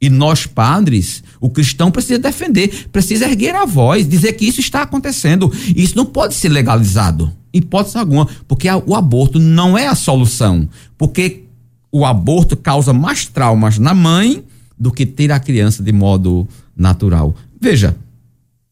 E 0.01 0.09
nós, 0.09 0.45
padres, 0.45 1.23
o 1.39 1.49
cristão 1.49 1.89
precisa 1.89 2.19
defender, 2.19 2.89
precisa 2.91 3.23
erguer 3.25 3.55
a 3.55 3.63
voz, 3.63 4.05
dizer 4.05 4.33
que 4.33 4.45
isso 4.45 4.59
está 4.59 4.81
acontecendo. 4.81 5.49
Isso 5.73 5.95
não 5.95 6.05
pode 6.05 6.33
ser 6.33 6.49
legalizado, 6.49 7.31
hipótese 7.53 7.97
alguma, 7.97 8.27
porque 8.47 8.67
o 8.85 8.95
aborto 8.95 9.39
não 9.39 9.77
é 9.77 9.87
a 9.87 9.95
solução. 9.95 10.67
Porque 10.97 11.43
o 11.91 12.05
aborto 12.05 12.57
causa 12.57 12.91
mais 12.91 13.27
traumas 13.27 13.77
na 13.77 13.93
mãe 13.93 14.43
do 14.77 14.91
que 14.91 15.05
ter 15.05 15.31
a 15.31 15.39
criança 15.39 15.83
de 15.83 15.91
modo 15.91 16.47
natural. 16.75 17.35
Veja, 17.61 17.95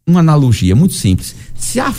uma 0.06 0.20
analogia 0.20 0.76
muito 0.76 0.96
simples. 0.96 1.36
Se 1.56 1.80
a, 1.80 1.94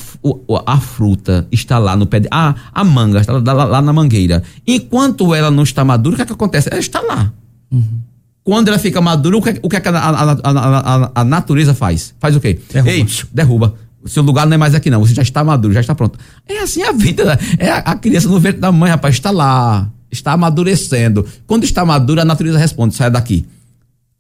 a 0.67 0.81
fruta 0.81 1.47
está 1.51 1.79
lá 1.79 1.97
no 1.97 2.07
pé 2.07 2.21
de, 2.21 2.29
a, 2.31 2.55
a 2.73 2.85
manga 2.85 3.21
está 3.21 3.33
lá, 3.33 3.65
lá, 3.65 3.81
na 3.81 3.93
mangueira, 3.93 4.43
enquanto 4.67 5.35
ela 5.35 5.51
não 5.51 5.63
está 5.63 5.85
madura, 5.85 6.15
o 6.15 6.17
que, 6.17 6.23
é 6.23 6.27
que 6.27 6.33
acontece? 6.33 6.69
Ela 6.71 6.81
está 6.81 7.01
lá. 7.01 7.33
Uhum. 7.71 8.01
Quando 8.45 8.69
ela 8.69 8.79
fica 8.79 9.01
madura, 9.01 9.37
o 9.37 9.43
que, 9.43 9.61
o 9.63 9.69
que, 9.69 9.77
é 9.77 9.81
que 9.81 9.89
a, 9.89 9.93
a, 9.93 11.11
a, 11.15 11.25
natureza 11.25 11.75
faz? 11.75 12.13
Faz 12.19 12.35
o 12.35 12.41
quê? 12.41 12.61
Derruba. 12.73 12.91
Ei, 12.91 13.07
derruba. 13.33 13.75
O 14.03 14.09
seu 14.09 14.23
lugar 14.23 14.47
não 14.47 14.55
é 14.55 14.59
mais 14.59 14.75
aqui, 14.75 14.91
não. 14.91 15.01
Você 15.01 15.15
já 15.15 15.23
está 15.23 15.45
maduro, 15.45 15.73
já 15.73 15.81
está 15.81 15.95
pronto. 15.95 16.19
É 16.49 16.59
assim 16.59 16.83
a 16.83 16.93
vida. 16.93 17.39
É 17.59 17.71
a, 17.71 17.95
criança 17.95 18.29
no 18.29 18.41
ventre 18.41 18.61
da 18.61 18.73
mãe, 18.73 18.91
rapaz, 18.91 19.15
está 19.15 19.31
lá. 19.31 19.89
Está 20.11 20.33
amadurecendo. 20.33 21.27
Quando 21.47 21.65
está 21.65 21.85
madura, 21.85 22.23
a 22.23 22.25
natureza 22.25 22.59
responde: 22.59 22.95
sai 22.95 23.11
daqui. 23.11 23.47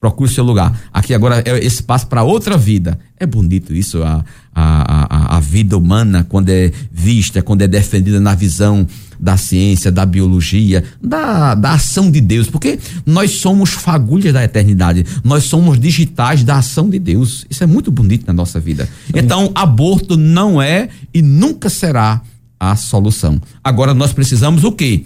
Procure 0.02 0.28
seu 0.28 0.42
lugar. 0.42 0.76
Aqui 0.92 1.14
agora 1.14 1.44
é 1.46 1.64
espaço 1.64 2.08
para 2.08 2.24
outra 2.24 2.58
vida. 2.58 2.98
É 3.20 3.24
bonito 3.24 3.72
isso, 3.72 4.02
a, 4.02 4.24
a, 4.52 5.34
a, 5.34 5.36
a 5.36 5.40
vida 5.40 5.78
humana, 5.78 6.26
quando 6.28 6.48
é 6.48 6.72
vista, 6.90 7.40
quando 7.40 7.62
é 7.62 7.68
defendida 7.68 8.18
na 8.18 8.34
visão 8.34 8.84
da 9.16 9.36
ciência, 9.36 9.92
da 9.92 10.04
biologia, 10.04 10.82
da, 11.00 11.54
da 11.54 11.74
ação 11.74 12.10
de 12.10 12.20
Deus, 12.20 12.50
porque 12.50 12.80
nós 13.06 13.30
somos 13.30 13.70
fagulhas 13.70 14.32
da 14.32 14.42
eternidade, 14.42 15.06
nós 15.22 15.44
somos 15.44 15.78
digitais 15.78 16.42
da 16.42 16.56
ação 16.56 16.90
de 16.90 16.98
Deus. 16.98 17.46
Isso 17.48 17.62
é 17.62 17.66
muito 17.68 17.92
bonito 17.92 18.26
na 18.26 18.32
nossa 18.32 18.58
vida. 18.58 18.88
Então, 19.14 19.52
aborto 19.54 20.16
não 20.16 20.60
é 20.60 20.88
e 21.14 21.22
nunca 21.22 21.70
será 21.70 22.20
a 22.58 22.74
solução. 22.74 23.40
Agora, 23.62 23.94
nós 23.94 24.12
precisamos 24.12 24.64
o 24.64 24.72
quê? 24.72 25.04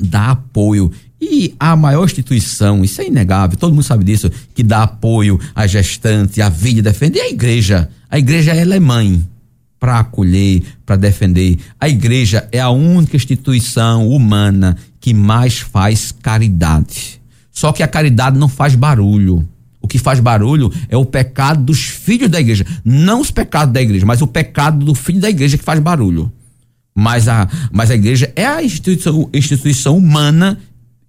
Dar 0.00 0.30
apoio 0.30 0.90
e 1.20 1.54
a 1.58 1.74
maior 1.74 2.04
instituição, 2.04 2.84
isso 2.84 3.00
é 3.00 3.08
inegável, 3.08 3.58
todo 3.58 3.72
mundo 3.72 3.82
sabe 3.82 4.04
disso, 4.04 4.30
que 4.54 4.62
dá 4.62 4.84
apoio 4.84 5.38
à 5.54 5.66
gestante, 5.66 6.40
à 6.40 6.48
vida, 6.48 6.80
defende, 6.80 7.18
é 7.18 7.22
a 7.22 7.28
igreja. 7.28 7.90
A 8.08 8.18
igreja 8.18 8.52
ela 8.54 8.76
é 8.76 8.80
mãe 8.80 9.24
para 9.80 9.98
acolher, 9.98 10.62
para 10.86 10.96
defender. 10.96 11.58
A 11.80 11.88
igreja 11.88 12.48
é 12.52 12.60
a 12.60 12.70
única 12.70 13.16
instituição 13.16 14.08
humana 14.08 14.76
que 15.00 15.12
mais 15.12 15.58
faz 15.58 16.12
caridade. 16.12 17.20
Só 17.50 17.72
que 17.72 17.82
a 17.82 17.88
caridade 17.88 18.38
não 18.38 18.48
faz 18.48 18.74
barulho. 18.74 19.46
O 19.80 19.88
que 19.88 19.98
faz 19.98 20.20
barulho 20.20 20.72
é 20.88 20.96
o 20.96 21.04
pecado 21.04 21.62
dos 21.62 21.80
filhos 21.80 22.28
da 22.28 22.40
igreja. 22.40 22.64
Não 22.84 23.20
os 23.20 23.30
pecados 23.30 23.72
da 23.72 23.82
igreja, 23.82 24.06
mas 24.06 24.22
o 24.22 24.26
pecado 24.26 24.84
do 24.84 24.94
filho 24.94 25.20
da 25.20 25.30
igreja 25.30 25.58
que 25.58 25.64
faz 25.64 25.80
barulho. 25.80 26.30
Mas 27.00 27.28
a, 27.28 27.48
mas 27.70 27.92
a 27.92 27.94
igreja 27.94 28.32
é 28.34 28.44
a 28.44 28.60
instituição, 28.60 29.30
instituição 29.32 29.96
humana 29.96 30.58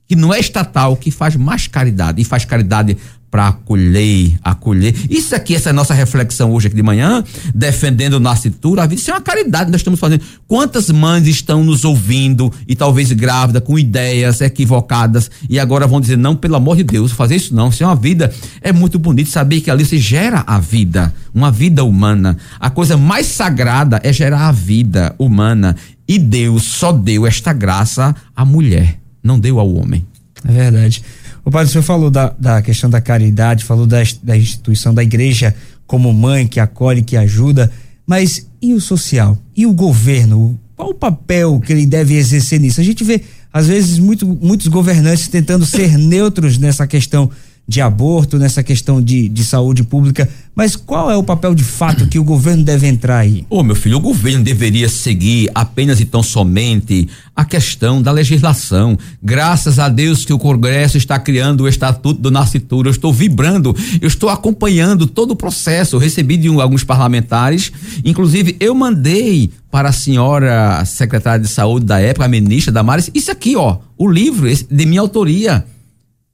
que 0.08 0.16
não 0.16 0.32
é 0.32 0.40
estatal, 0.40 0.96
que 0.96 1.10
faz 1.10 1.36
mais 1.36 1.66
caridade 1.66 2.22
e 2.22 2.24
faz 2.24 2.46
caridade 2.46 2.96
para 3.30 3.50
acolher, 3.50 4.38
acolher. 4.44 4.96
Isso 5.10 5.36
aqui, 5.36 5.56
essa 5.56 5.70
é 5.70 5.74
nossa 5.74 5.94
reflexão 5.94 6.52
hoje 6.52 6.68
aqui 6.68 6.76
de 6.76 6.84
manhã, 6.84 7.24
defendendo 7.54 8.20
nascitura, 8.20 8.84
a 8.84 8.88
vida, 8.88 9.00
isso 9.00 9.12
é 9.12 9.14
uma 9.14 9.22
caridade 9.22 9.66
que 9.66 9.72
nós 9.72 9.82
estamos 9.82 10.00
fazendo. 10.00 10.24
Quantas 10.48 10.90
mães 10.90 11.28
estão 11.28 11.64
nos 11.64 11.86
ouvindo 11.86 12.52
e 12.68 12.76
talvez 12.76 13.12
grávidas 13.12 13.64
com 13.64 13.78
ideias 13.78 14.42
equivocadas 14.42 15.30
e 15.50 15.60
agora 15.60 15.88
vão 15.88 16.02
dizer, 16.02 16.18
não, 16.18 16.36
pelo 16.36 16.56
amor 16.56 16.78
de 16.78 16.84
Deus, 16.84 17.12
fazer 17.12 17.36
isso 17.36 17.54
não, 17.54 17.70
isso 17.70 17.84
é 17.84 17.86
uma 17.86 17.96
vida, 17.96 18.34
é 18.62 18.72
muito 18.72 18.98
bonito 18.98 19.30
saber 19.30 19.62
que 19.62 19.70
ali 19.70 19.86
se 19.86 19.98
gera 19.98 20.44
a 20.48 20.60
vida, 20.60 21.14
uma 21.34 21.52
vida 21.52 21.84
humana. 21.84 22.38
A 22.60 22.70
coisa 22.70 22.98
mais 22.98 23.28
sagrada 23.28 24.00
é 24.04 24.12
gerar 24.12 24.48
a 24.48 24.52
vida 24.52 25.14
humana 25.20 25.76
e 26.08 26.18
Deus 26.18 26.64
só 26.64 26.92
deu 26.92 27.28
esta 27.28 27.54
graça 27.54 28.16
à 28.36 28.44
mulher 28.44 29.00
não 29.24 29.40
deu 29.40 29.60
ao 29.60 29.74
homem. 29.74 30.06
É 30.48 30.52
verdade. 30.52 31.04
O 31.44 31.52
padre, 31.52 31.70
o 31.70 31.72
senhor 31.72 31.84
falou 31.84 32.10
da, 32.10 32.34
da 32.40 32.62
questão 32.62 32.90
da 32.90 33.02
caridade, 33.02 33.64
falou 33.64 33.86
da, 33.86 33.98
da 34.22 34.38
instituição 34.38 34.94
da 34.94 35.04
igreja 35.04 35.56
como 35.88 36.14
mãe 36.14 36.48
que 36.48 36.60
acolhe, 36.60 37.02
que 37.02 37.18
ajuda, 37.18 37.72
mas 38.06 38.48
e 38.62 38.74
o 38.74 38.82
social? 38.82 39.38
E 39.56 39.66
o 39.66 39.74
governo? 39.74 40.60
Qual 40.76 40.90
o 40.90 40.94
papel 40.94 41.60
que 41.60 41.74
ele 41.74 41.86
deve 41.86 42.16
exercer 42.16 42.60
nisso? 42.60 42.80
A 42.80 42.84
gente 42.84 43.04
vê, 43.04 43.22
às 43.52 43.68
vezes, 43.68 44.00
muito, 44.00 44.26
muitos 44.28 44.68
governantes 44.68 45.28
tentando 45.28 45.66
ser 45.66 45.98
neutros 45.98 46.58
nessa 46.58 46.86
questão 46.88 47.30
de 47.70 47.82
aborto, 47.82 48.40
nessa 48.40 48.64
questão 48.64 49.00
de, 49.00 49.30
de 49.30 49.46
saúde 49.46 49.84
pública, 49.84 50.28
mas 50.56 50.76
qual 50.76 51.12
é 51.12 51.16
o 51.16 51.22
papel 51.22 51.54
de 51.54 51.64
fato 51.64 52.08
que 52.08 52.18
o 52.18 52.24
governo 52.24 52.64
deve 52.64 52.88
entrar 52.88 53.20
aí? 53.20 53.46
Ô, 53.48 53.60
oh, 53.60 53.64
meu 53.64 53.76
filho, 53.76 53.98
o 53.98 54.00
governo 54.02 54.44
deveria 54.44 54.90
seguir 54.90 55.52
apenas 55.54 56.00
e 56.00 56.06
tão 56.06 56.24
somente 56.24 57.08
a 57.36 57.46
questão 57.46 58.02
da 58.02 58.12
legislação. 58.12 58.98
Graças 59.22 59.78
a 59.78 59.88
Deus 59.88 60.26
que 60.26 60.34
o 60.34 60.40
Congresso 60.40 60.98
está 60.98 61.20
criando 61.20 61.62
o 61.62 61.68
Estatuto 61.68 62.20
do 62.20 62.32
Nascituro. 62.32 62.90
Eu 62.90 62.92
estou 62.92 63.14
vibrando, 63.14 63.76
eu 64.02 64.08
estou 64.08 64.30
acompanhando 64.30 65.06
todo 65.06 65.32
o 65.32 65.36
processo. 65.36 65.96
Eu 65.96 66.00
recebi 66.00 66.38
de 66.38 66.50
um, 66.50 66.60
alguns 66.60 66.84
parlamentares, 66.84 67.72
inclusive 68.04 68.58
eu 68.60 68.74
mandei 68.74 69.52
para 69.70 69.90
a 69.90 69.94
senhora 69.94 70.84
secretária 70.86 71.40
de 71.40 71.48
saúde 71.48 71.86
da 71.86 72.00
época, 72.00 72.26
a 72.26 72.28
ministra 72.28 72.74
Damares, 72.74 73.12
isso 73.14 73.32
aqui, 73.32 73.56
ó, 73.56 73.78
o 73.96 74.10
livro 74.10 74.50
de 74.52 74.86
minha 74.88 75.02
autoria. 75.02 75.64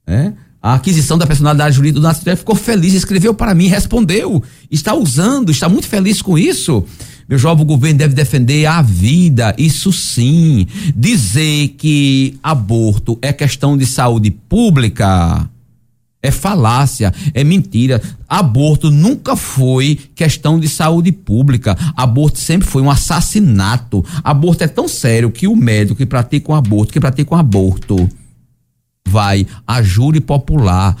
É? 0.06 0.32
A 0.66 0.74
aquisição 0.74 1.16
da 1.16 1.28
personalidade 1.28 1.76
jurídica 1.76 2.00
do 2.00 2.02
Nascimento, 2.02 2.38
ficou 2.38 2.56
feliz, 2.56 2.92
escreveu 2.92 3.32
para 3.32 3.54
mim, 3.54 3.68
respondeu, 3.68 4.42
está 4.68 4.96
usando, 4.96 5.52
está 5.52 5.68
muito 5.68 5.86
feliz 5.86 6.20
com 6.20 6.36
isso. 6.36 6.84
Meu 7.28 7.38
jovem, 7.38 7.62
o 7.62 7.66
governo 7.66 8.00
deve 8.00 8.14
defender 8.14 8.66
a 8.66 8.82
vida, 8.82 9.54
isso 9.56 9.92
sim. 9.92 10.66
Dizer 10.92 11.68
que 11.78 12.36
aborto 12.42 13.16
é 13.22 13.32
questão 13.32 13.78
de 13.78 13.86
saúde 13.86 14.32
pública 14.32 15.48
é 16.20 16.32
falácia, 16.32 17.14
é 17.32 17.44
mentira. 17.44 18.02
Aborto 18.28 18.90
nunca 18.90 19.36
foi 19.36 19.96
questão 20.16 20.58
de 20.58 20.68
saúde 20.68 21.12
pública. 21.12 21.78
Aborto 21.96 22.40
sempre 22.40 22.66
foi 22.66 22.82
um 22.82 22.90
assassinato. 22.90 24.04
Aborto 24.24 24.64
é 24.64 24.66
tão 24.66 24.88
sério 24.88 25.30
que 25.30 25.46
o 25.46 25.54
médico 25.54 25.94
que 25.94 26.06
pratica 26.06 26.50
um 26.50 26.56
aborto, 26.56 26.92
que 26.92 26.98
pratica 26.98 27.32
um 27.32 27.38
aborto, 27.38 28.08
vai 29.06 29.46
a 29.66 29.82
júri 29.82 30.20
popular. 30.20 30.96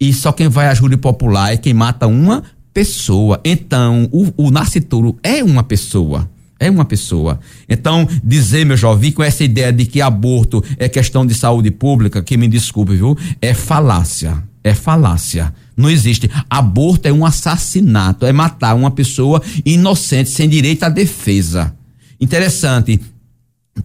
E 0.00 0.12
só 0.12 0.32
quem 0.32 0.48
vai 0.48 0.68
a 0.68 0.74
júri 0.74 0.96
popular 0.96 1.52
é 1.52 1.56
quem 1.56 1.74
mata 1.74 2.06
uma 2.06 2.42
pessoa. 2.72 3.40
Então, 3.44 4.08
o, 4.10 4.46
o 4.46 4.50
nascituro 4.50 5.16
é 5.22 5.44
uma 5.44 5.62
pessoa. 5.62 6.28
É 6.58 6.70
uma 6.70 6.84
pessoa. 6.84 7.40
Então, 7.68 8.08
dizer, 8.22 8.64
meu 8.64 8.76
jovem, 8.76 9.12
com 9.12 9.22
essa 9.22 9.44
ideia 9.44 9.72
de 9.72 9.84
que 9.84 10.00
aborto 10.00 10.62
é 10.78 10.88
questão 10.88 11.26
de 11.26 11.34
saúde 11.34 11.70
pública, 11.70 12.22
que 12.22 12.36
me 12.36 12.48
desculpe, 12.48 12.94
viu? 12.94 13.16
É 13.40 13.52
falácia. 13.52 14.42
É 14.64 14.72
falácia. 14.72 15.52
Não 15.76 15.90
existe. 15.90 16.30
Aborto 16.48 17.08
é 17.08 17.12
um 17.12 17.26
assassinato, 17.26 18.24
é 18.24 18.32
matar 18.32 18.74
uma 18.74 18.92
pessoa 18.92 19.42
inocente, 19.64 20.30
sem 20.30 20.48
direito 20.48 20.84
à 20.84 20.88
defesa. 20.88 21.74
Interessante. 22.20 23.00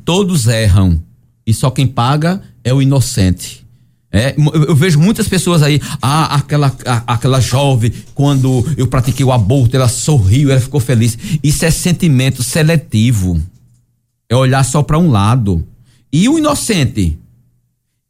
Todos 0.06 0.46
erram. 0.48 1.02
E 1.48 1.54
só 1.54 1.72
quem 1.72 1.88
paga 1.88 2.42
é 2.62 2.74
o 2.74 2.82
inocente. 2.82 3.66
É, 4.12 4.36
eu, 4.38 4.76
vejo 4.76 5.00
muitas 5.00 5.28
pessoas 5.28 5.62
aí, 5.62 5.82
ah, 6.02 6.36
aquela, 6.36 6.76
a, 6.86 7.14
aquela 7.14 7.40
jovem, 7.40 7.92
quando 8.14 8.66
eu 8.78 8.88
pratiquei 8.88 9.26
o 9.26 9.32
aborto, 9.32 9.76
ela 9.76 9.88
sorriu, 9.88 10.52
ela 10.52 10.60
ficou 10.60 10.82
feliz. 10.82 11.18
Isso 11.42 11.64
é 11.64 11.72
sentimento 11.72 12.44
seletivo. 12.44 13.42
É 14.30 14.36
olhar 14.36 14.64
só 14.66 14.84
para 14.84 15.00
um 15.00 15.10
lado. 15.10 15.66
E 16.12 16.28
o 16.28 16.38
inocente? 16.38 17.18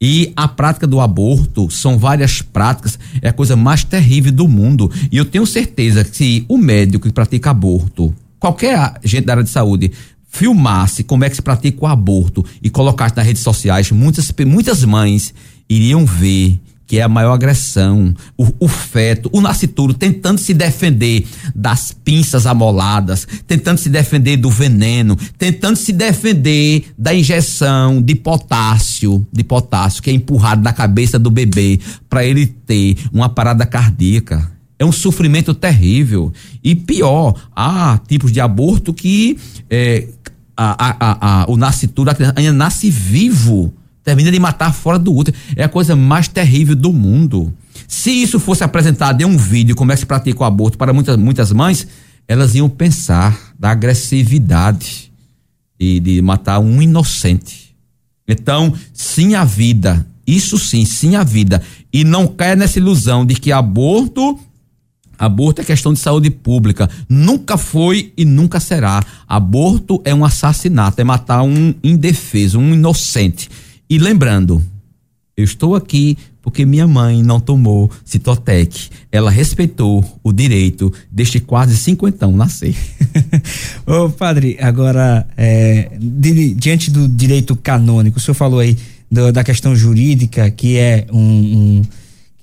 E 0.00 0.32
a 0.36 0.46
prática 0.46 0.86
do 0.86 1.00
aborto 1.00 1.68
são 1.70 1.98
várias 1.98 2.40
práticas, 2.40 2.98
é 3.20 3.28
a 3.28 3.32
coisa 3.32 3.56
mais 3.56 3.82
terrível 3.82 4.32
do 4.32 4.48
mundo. 4.48 4.90
E 5.10 5.16
eu 5.16 5.24
tenho 5.24 5.44
certeza 5.44 6.04
que 6.04 6.16
se 6.16 6.44
o 6.48 6.56
médico 6.56 7.06
que 7.08 7.12
pratica 7.12 7.50
aborto, 7.50 8.14
qualquer 8.38 8.94
gente 9.02 9.24
da 9.24 9.32
área 9.32 9.44
de 9.44 9.50
saúde, 9.50 9.90
filmasse 10.38 11.02
como 11.02 11.24
é 11.24 11.30
que 11.30 11.34
se 11.34 11.42
pratica 11.42 11.84
o 11.84 11.86
aborto 11.86 12.44
e 12.62 12.70
colocasse 12.70 13.16
nas 13.16 13.26
redes 13.26 13.42
sociais, 13.42 13.90
muitas, 13.90 14.32
muitas 14.46 14.84
mães 14.84 15.34
iriam 15.68 16.06
ver 16.06 16.60
que 16.86 16.98
é 16.98 17.02
a 17.02 17.08
maior 17.08 17.34
agressão, 17.34 18.14
o, 18.34 18.46
o, 18.60 18.66
feto, 18.66 19.28
o 19.30 19.42
nascituro 19.42 19.92
tentando 19.92 20.38
se 20.40 20.54
defender 20.54 21.26
das 21.54 21.92
pinças 21.92 22.46
amoladas, 22.46 23.28
tentando 23.46 23.76
se 23.76 23.90
defender 23.90 24.38
do 24.38 24.48
veneno, 24.48 25.14
tentando 25.36 25.76
se 25.76 25.92
defender 25.92 26.86
da 26.96 27.12
injeção 27.12 28.00
de 28.00 28.14
potássio, 28.14 29.26
de 29.30 29.44
potássio 29.44 30.02
que 30.02 30.08
é 30.08 30.14
empurrado 30.14 30.62
na 30.62 30.72
cabeça 30.72 31.18
do 31.18 31.30
bebê 31.30 31.78
para 32.08 32.24
ele 32.24 32.46
ter 32.46 32.96
uma 33.12 33.28
parada 33.28 33.66
cardíaca. 33.66 34.57
É 34.78 34.84
um 34.84 34.92
sofrimento 34.92 35.52
terrível. 35.54 36.32
E 36.62 36.74
pior, 36.74 37.34
há 37.54 37.98
tipos 38.06 38.30
de 38.30 38.40
aborto 38.40 38.94
que 38.94 39.36
é, 39.68 40.08
a, 40.56 40.88
a, 40.88 41.42
a, 41.42 41.50
o 41.50 41.56
nascituro, 41.56 42.10
ainda 42.36 42.52
nasce 42.52 42.90
vivo 42.90 43.72
termina 44.08 44.32
de 44.32 44.40
matar 44.40 44.72
fora 44.72 44.98
do 44.98 45.14
útero. 45.14 45.36
É 45.54 45.64
a 45.64 45.68
coisa 45.68 45.94
mais 45.94 46.28
terrível 46.28 46.74
do 46.74 46.94
mundo. 46.94 47.52
Se 47.86 48.10
isso 48.10 48.40
fosse 48.40 48.64
apresentado 48.64 49.20
em 49.20 49.24
um 49.26 49.36
vídeo, 49.36 49.76
como 49.76 49.92
é 49.92 49.94
que 49.94 50.00
se 50.00 50.06
pratica 50.06 50.42
o 50.42 50.46
aborto 50.46 50.78
para 50.78 50.94
muitas, 50.94 51.16
muitas 51.18 51.52
mães, 51.52 51.86
elas 52.26 52.54
iam 52.54 52.70
pensar 52.70 53.38
da 53.58 53.70
agressividade 53.70 55.12
de, 55.78 56.00
de 56.00 56.22
matar 56.22 56.58
um 56.58 56.80
inocente. 56.80 57.76
Então, 58.26 58.72
sim 58.94 59.34
a 59.34 59.44
vida, 59.44 60.06
isso 60.26 60.58
sim, 60.58 60.86
sim 60.86 61.14
a 61.14 61.22
vida. 61.22 61.62
E 61.92 62.02
não 62.02 62.26
caia 62.26 62.56
nessa 62.56 62.78
ilusão 62.78 63.26
de 63.26 63.34
que 63.34 63.52
aborto 63.52 64.38
Aborto 65.18 65.60
é 65.60 65.64
questão 65.64 65.92
de 65.92 65.98
saúde 65.98 66.30
pública. 66.30 66.88
Nunca 67.08 67.56
foi 67.56 68.12
e 68.16 68.24
nunca 68.24 68.60
será. 68.60 69.02
Aborto 69.26 70.00
é 70.04 70.14
um 70.14 70.24
assassinato, 70.24 71.00
é 71.00 71.04
matar 71.04 71.42
um 71.42 71.74
indefeso, 71.82 72.58
um 72.58 72.72
inocente. 72.72 73.50
E 73.90 73.98
lembrando, 73.98 74.62
eu 75.36 75.44
estou 75.44 75.74
aqui 75.74 76.16
porque 76.42 76.64
minha 76.64 76.86
mãe 76.86 77.22
não 77.22 77.38
tomou 77.38 77.90
Citotec. 78.04 78.88
Ela 79.12 79.30
respeitou 79.30 80.02
o 80.22 80.32
direito 80.32 80.92
deste 81.10 81.40
quase 81.40 81.76
cinquentão 81.76 82.32
nascer. 82.32 82.74
Ô 83.86 84.08
padre, 84.08 84.56
agora, 84.60 85.26
é, 85.36 85.90
di, 86.00 86.54
diante 86.54 86.90
do 86.90 87.06
direito 87.06 87.54
canônico, 87.54 88.18
o 88.18 88.20
senhor 88.20 88.34
falou 88.34 88.60
aí 88.60 88.76
do, 89.10 89.30
da 89.30 89.44
questão 89.44 89.76
jurídica, 89.76 90.50
que 90.50 90.76
é 90.76 91.06
um, 91.12 91.20
um 91.20 91.82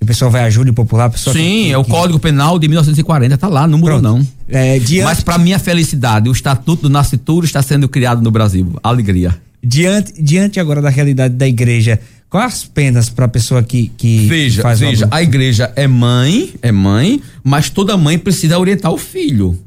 o 0.05 0.07
pessoal 0.07 0.31
vai 0.31 0.43
a 0.43 0.49
júri 0.49 0.71
popular. 0.71 1.11
Sim, 1.17 1.33
que, 1.33 1.71
é 1.71 1.77
o 1.77 1.83
que... 1.83 1.89
Código 1.89 2.19
Penal 2.19 2.57
de 2.57 2.67
1940, 2.67 3.37
tá 3.37 3.47
lá, 3.47 3.67
não 3.67 3.77
mudou 3.77 4.01
não. 4.01 4.25
É, 4.47 4.79
diante... 4.79 5.03
Mas 5.03 5.21
para 5.21 5.37
minha 5.37 5.59
felicidade, 5.59 6.29
o 6.29 6.31
Estatuto 6.31 6.83
do 6.83 6.89
Nascituro 6.89 7.45
está 7.45 7.61
sendo 7.61 7.89
criado 7.89 8.21
no 8.21 8.31
Brasil. 8.31 8.73
Alegria. 8.83 9.35
Diante, 9.61 10.13
diante 10.21 10.59
agora 10.59 10.81
da 10.81 10.89
realidade 10.89 11.33
da 11.33 11.47
igreja, 11.47 11.99
quais 12.29 12.53
as 12.53 12.63
penas 12.65 13.09
para 13.09 13.25
a 13.25 13.27
pessoa 13.27 13.63
que, 13.63 13.91
que 13.97 14.27
veja, 14.27 14.61
faz 14.61 14.79
veja, 14.79 15.07
a 15.09 15.23
igreja 15.23 15.73
é 15.75 15.87
mãe, 15.87 16.53
é 16.61 16.71
mãe, 16.71 17.19
mas 17.43 17.69
toda 17.71 17.97
mãe 17.97 18.19
precisa 18.19 18.59
orientar 18.59 18.91
o 18.91 18.97
filho 18.97 19.59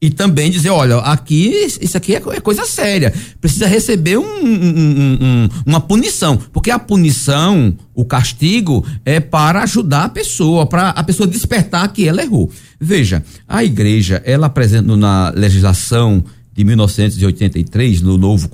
e 0.00 0.10
também 0.10 0.50
dizer, 0.50 0.70
olha, 0.70 0.98
aqui 0.98 1.48
isso 1.80 1.96
aqui 1.96 2.14
é, 2.14 2.22
é 2.32 2.40
coisa 2.40 2.66
séria, 2.66 3.12
precisa 3.40 3.66
receber 3.66 4.18
um, 4.18 4.24
um, 4.24 5.18
um, 5.20 5.48
uma 5.64 5.80
punição, 5.80 6.36
porque 6.52 6.70
a 6.70 6.78
punição, 6.78 7.74
o 7.94 8.04
castigo 8.04 8.84
é 9.04 9.20
para 9.20 9.62
ajudar 9.62 10.04
a 10.04 10.08
pessoa, 10.08 10.66
para 10.66 10.90
a 10.90 11.02
pessoa 11.02 11.26
despertar 11.26 11.90
que 11.92 12.06
ela 12.06 12.22
errou. 12.22 12.50
Veja, 12.78 13.24
a 13.48 13.64
igreja 13.64 14.22
ela 14.24 14.48
apresenta 14.48 14.96
na 14.96 15.30
legislação 15.30 16.22
de 16.54 16.64
1983, 16.64 18.00
no 18.00 18.16
novo, 18.16 18.50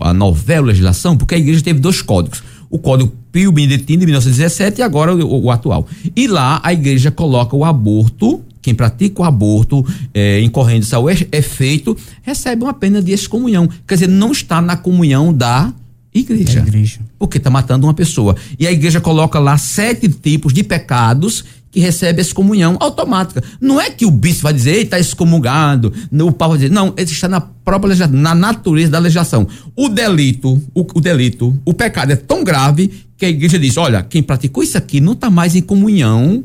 a 0.00 0.12
novela 0.12 0.66
legislação, 0.66 1.16
porque 1.16 1.36
a 1.36 1.38
igreja 1.38 1.62
teve 1.62 1.78
dois 1.78 2.02
códigos. 2.02 2.42
O 2.74 2.78
Código 2.78 3.12
Pio 3.30 3.52
Beneditino 3.52 4.00
de 4.00 4.06
1917 4.06 4.80
e 4.80 4.82
agora 4.82 5.14
o, 5.14 5.44
o, 5.44 5.50
atual. 5.50 5.86
E 6.16 6.26
lá 6.26 6.60
a 6.64 6.72
igreja 6.72 7.10
coloca 7.10 7.54
o 7.54 7.64
aborto, 7.64 8.42
quem 8.60 8.74
pratica 8.74 9.22
o 9.22 9.24
aborto 9.24 9.86
é, 10.12 10.40
incorrendo 10.40 10.84
ao 10.92 11.08
efeito, 11.08 11.96
recebe 12.22 12.64
uma 12.64 12.74
pena 12.74 13.00
de 13.00 13.12
excomunhão. 13.12 13.68
Quer 13.86 13.94
dizer, 13.94 14.08
não 14.08 14.32
está 14.32 14.60
na 14.60 14.76
comunhão 14.76 15.32
da 15.32 15.72
igreja. 16.12 16.60
igreja. 16.60 17.00
Porque 17.16 17.38
está 17.38 17.48
matando 17.48 17.86
uma 17.86 17.94
pessoa. 17.94 18.34
E 18.58 18.66
a 18.66 18.72
igreja 18.72 19.00
coloca 19.00 19.38
lá 19.38 19.56
sete 19.56 20.08
tipos 20.08 20.52
de 20.52 20.64
pecados 20.64 21.44
que 21.74 21.80
recebe 21.80 22.22
excomunhão 22.22 22.76
automática. 22.78 23.42
Não 23.60 23.80
é 23.80 23.90
que 23.90 24.06
o 24.06 24.10
bispo 24.12 24.44
vai 24.44 24.52
dizer, 24.52 24.76
está 24.76 24.96
excomungado, 24.96 25.92
o 26.12 26.30
pau 26.30 26.50
vai 26.50 26.58
dizer, 26.58 26.70
não, 26.70 26.94
ele 26.96 27.10
está 27.10 27.28
na 27.28 27.40
própria 27.40 27.88
legislação, 27.88 28.16
na 28.16 28.32
natureza 28.32 28.92
da 28.92 29.00
legislação. 29.00 29.48
O 29.74 29.88
delito, 29.88 30.62
o, 30.72 30.86
o, 30.94 31.00
delito, 31.00 31.60
o 31.64 31.74
pecado 31.74 32.12
é 32.12 32.16
tão 32.16 32.44
grave 32.44 32.92
que 33.16 33.26
a 33.26 33.28
igreja 33.28 33.58
diz, 33.58 33.76
olha, 33.76 34.04
quem 34.04 34.22
praticou 34.22 34.62
isso 34.62 34.78
aqui 34.78 35.00
não 35.00 35.14
está 35.14 35.28
mais 35.28 35.56
em 35.56 35.62
comunhão 35.62 36.44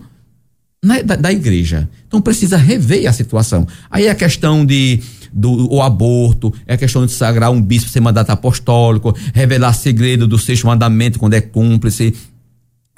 né, 0.83 1.03
da, 1.03 1.15
da, 1.15 1.31
igreja. 1.31 1.87
Então 2.07 2.19
precisa 2.19 2.57
rever 2.57 3.07
a 3.07 3.13
situação. 3.13 3.67
Aí 3.87 4.07
é 4.07 4.09
a 4.09 4.15
questão 4.15 4.65
de 4.65 4.99
do 5.31 5.71
o 5.71 5.79
aborto, 5.79 6.51
é 6.65 6.73
a 6.73 6.77
questão 6.77 7.05
de 7.05 7.11
sagrar 7.11 7.51
um 7.51 7.61
bispo 7.61 7.87
sem 7.87 8.01
mandato 8.01 8.31
apostólico, 8.31 9.15
revelar 9.31 9.73
segredo 9.73 10.27
do 10.27 10.39
sexto 10.39 10.65
mandamento 10.65 11.19
quando 11.19 11.35
é 11.35 11.41
cúmplice, 11.41 12.15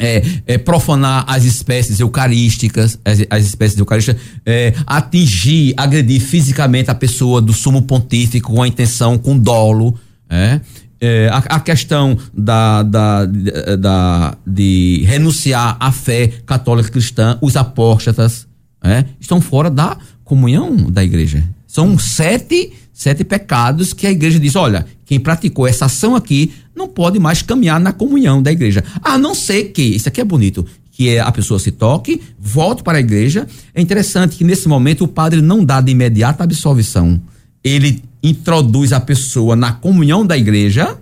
é, 0.02 0.24
é, 0.48 0.58
profanar 0.58 1.24
as 1.28 1.46
espécies 1.46 2.00
eucarísticas, 2.00 3.00
as, 3.06 3.20
as 3.30 3.46
espécies 3.46 3.78
eucarísticas, 3.78 4.22
é, 4.46 4.74
atingir, 4.86 5.74
agredir 5.78 6.20
fisicamente 6.20 6.90
a 6.90 6.96
pessoa 6.96 7.42
do 7.42 7.54
sumo 7.54 7.84
pontífico 7.84 8.52
com 8.54 8.64
a 8.64 8.68
intenção, 8.68 9.18
com 9.18 9.38
dolo, 9.38 9.98
é, 10.30 10.60
é 11.00 11.30
a, 11.30 11.38
a, 11.38 11.60
questão 11.60 12.18
da, 12.34 12.84
da, 12.84 13.26
da, 13.26 14.38
de 14.46 15.04
renunciar 15.06 15.78
à 15.80 15.92
fé 15.92 16.28
católica 16.46 16.90
cristã, 16.90 17.38
os 17.42 17.56
apóstatas, 17.56 18.48
é, 18.84 19.06
estão 19.20 19.40
fora 19.40 19.70
da 19.70 19.98
comunhão 20.24 20.76
da 20.90 21.04
igreja. 21.04 21.44
São 21.68 21.98
sete, 21.98 22.74
sete 23.02 23.24
pecados 23.24 23.94
que 23.94 24.06
a 24.06 24.12
igreja 24.12 24.40
diz: 24.40 24.56
olha, 24.56 24.86
quem 25.06 25.20
praticou 25.20 25.68
essa 25.68 25.86
ação 25.86 26.16
aqui 26.16 26.54
não 26.76 26.88
pode 26.88 27.20
mais 27.20 27.42
caminhar 27.42 27.80
na 27.80 27.92
comunhão 27.92 28.44
da 28.44 28.52
igreja. 28.52 28.84
A 29.02 29.18
não 29.18 29.34
ser 29.34 29.66
que, 29.66 29.82
isso 29.82 30.08
aqui 30.08 30.22
é 30.22 30.24
bonito, 30.24 30.66
que 30.92 31.18
a 31.18 31.32
pessoa 31.32 31.60
se 31.60 31.72
toque, 31.72 32.22
volte 32.40 32.84
para 32.84 33.00
a 33.00 33.02
igreja. 33.02 33.48
É 33.74 33.82
interessante 33.82 34.38
que 34.38 34.44
nesse 34.44 34.68
momento 34.68 35.04
o 35.04 35.08
padre 35.08 35.42
não 35.42 35.66
dá 35.66 35.82
de 35.82 35.92
imediata 35.92 36.44
absolvição. 36.44 37.20
Ele 37.64 38.04
introduz 38.22 38.94
a 38.94 39.00
pessoa 39.00 39.56
na 39.56 39.72
comunhão 39.72 40.24
da 40.24 40.38
igreja, 40.38 40.96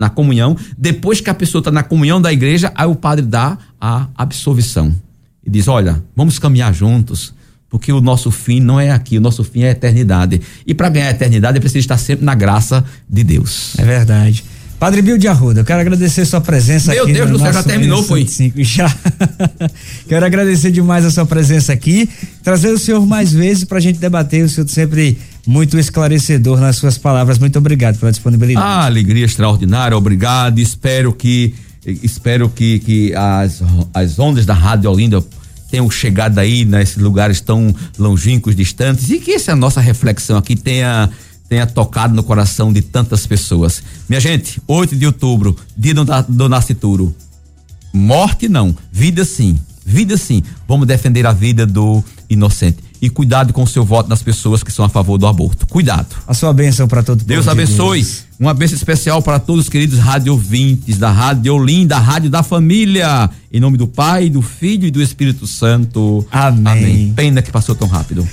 na 0.00 0.10
comunhão. 0.10 0.56
Depois 0.76 1.20
que 1.20 1.30
a 1.30 1.34
pessoa 1.34 1.60
está 1.60 1.70
na 1.70 1.84
comunhão 1.84 2.20
da 2.20 2.32
igreja, 2.32 2.72
aí 2.74 2.88
o 2.88 2.96
padre 2.96 3.24
dá 3.24 3.56
a 3.80 4.08
absolvição. 4.16 4.92
E 5.46 5.50
diz: 5.50 5.68
Olha, 5.68 6.02
vamos 6.16 6.40
caminhar 6.40 6.74
juntos 6.74 7.32
porque 7.74 7.92
o 7.92 8.00
nosso 8.00 8.30
fim 8.30 8.60
não 8.60 8.78
é 8.78 8.92
aqui, 8.92 9.18
o 9.18 9.20
nosso 9.20 9.42
fim 9.42 9.62
é 9.62 9.66
a 9.66 9.70
eternidade. 9.72 10.40
E 10.64 10.72
para 10.72 10.88
ganhar 10.88 11.08
a 11.08 11.10
eternidade 11.10 11.58
é 11.58 11.60
preciso 11.60 11.80
estar 11.80 11.98
sempre 11.98 12.24
na 12.24 12.32
graça 12.32 12.84
de 13.10 13.24
Deus. 13.24 13.76
É 13.76 13.84
verdade. 13.84 14.44
Padre 14.78 15.02
Bill 15.02 15.18
de 15.18 15.26
Arruda, 15.26 15.62
eu 15.62 15.64
quero 15.64 15.80
agradecer 15.80 16.24
sua 16.24 16.40
presença 16.40 16.92
Meu 16.92 17.02
aqui. 17.02 17.12
Meu 17.12 17.26
Deus 17.26 17.36
do 17.36 17.42
céu, 17.42 17.52
já 17.52 17.64
terminou, 17.64 18.04
foi? 18.04 18.28
Já. 18.58 18.96
quero 20.06 20.24
agradecer 20.24 20.70
demais 20.70 21.04
a 21.04 21.10
sua 21.10 21.26
presença 21.26 21.72
aqui, 21.72 22.08
trazer 22.44 22.68
o 22.68 22.78
senhor 22.78 23.04
mais 23.04 23.32
vezes 23.32 23.64
para 23.64 23.78
a 23.78 23.80
gente 23.80 23.98
debater, 23.98 24.44
o 24.44 24.48
senhor 24.48 24.68
sempre 24.68 25.18
muito 25.44 25.76
esclarecedor 25.76 26.60
nas 26.60 26.76
suas 26.76 26.96
palavras. 26.96 27.40
Muito 27.40 27.58
obrigado 27.58 27.98
pela 27.98 28.12
disponibilidade. 28.12 28.64
Ah, 28.64 28.84
alegria 28.84 29.24
extraordinária, 29.24 29.96
obrigado. 29.96 30.60
Espero 30.60 31.12
que 31.12 31.52
Espero 32.02 32.48
que, 32.48 32.78
que 32.78 33.14
as, 33.14 33.62
as 33.92 34.18
ondas 34.18 34.46
da 34.46 34.54
Rádio 34.54 34.90
Olinda 34.90 35.22
tenham 35.74 35.90
chegado 35.90 36.38
aí 36.38 36.64
nesses 36.64 36.98
lugares 36.98 37.40
tão 37.40 37.74
longínquos, 37.98 38.54
distantes 38.54 39.10
e 39.10 39.18
que 39.18 39.32
essa 39.32 39.56
nossa 39.56 39.80
reflexão 39.80 40.36
aqui 40.36 40.54
tenha 40.54 41.10
tenha 41.48 41.66
tocado 41.66 42.14
no 42.14 42.22
coração 42.22 42.72
de 42.72 42.80
tantas 42.80 43.26
pessoas. 43.26 43.82
Minha 44.08 44.20
gente, 44.20 44.62
8 44.68 44.94
de 44.94 45.04
outubro, 45.04 45.56
dia 45.76 45.92
do, 45.92 46.04
do 46.28 46.48
nascituro. 46.48 47.12
Morte 47.92 48.48
não, 48.48 48.74
vida 48.92 49.24
sim. 49.24 49.58
Vida 49.84 50.16
sim. 50.16 50.44
Vamos 50.68 50.86
defender 50.86 51.26
a 51.26 51.32
vida 51.32 51.66
do 51.66 52.02
inocente. 52.30 52.78
E 53.04 53.10
cuidado 53.10 53.52
com 53.52 53.62
o 53.62 53.66
seu 53.66 53.84
voto 53.84 54.08
nas 54.08 54.22
pessoas 54.22 54.62
que 54.62 54.72
são 54.72 54.82
a 54.82 54.88
favor 54.88 55.18
do 55.18 55.26
aborto. 55.26 55.66
Cuidado. 55.66 56.06
A 56.26 56.32
sua 56.32 56.54
bênção 56.54 56.88
para 56.88 57.02
todo 57.02 57.22
Deus 57.22 57.46
abençoe. 57.46 58.00
De 58.00 58.06
Deus. 58.06 58.24
Uma 58.40 58.54
bênção 58.54 58.76
especial 58.76 59.20
para 59.20 59.38
todos 59.38 59.64
os 59.64 59.68
queridos 59.68 59.98
rádio 59.98 60.32
ouvintes 60.32 60.96
da 60.96 61.10
Rádio 61.10 61.54
Olinda, 61.54 61.98
Rádio 61.98 62.30
da 62.30 62.42
Família. 62.42 63.28
Em 63.52 63.60
nome 63.60 63.76
do 63.76 63.86
Pai, 63.86 64.30
do 64.30 64.40
Filho 64.40 64.86
e 64.86 64.90
do 64.90 65.02
Espírito 65.02 65.46
Santo. 65.46 66.26
Amém. 66.32 66.64
Amém. 66.66 67.12
Pena 67.14 67.42
que 67.42 67.52
passou 67.52 67.74
tão 67.74 67.86
rápido. 67.86 68.26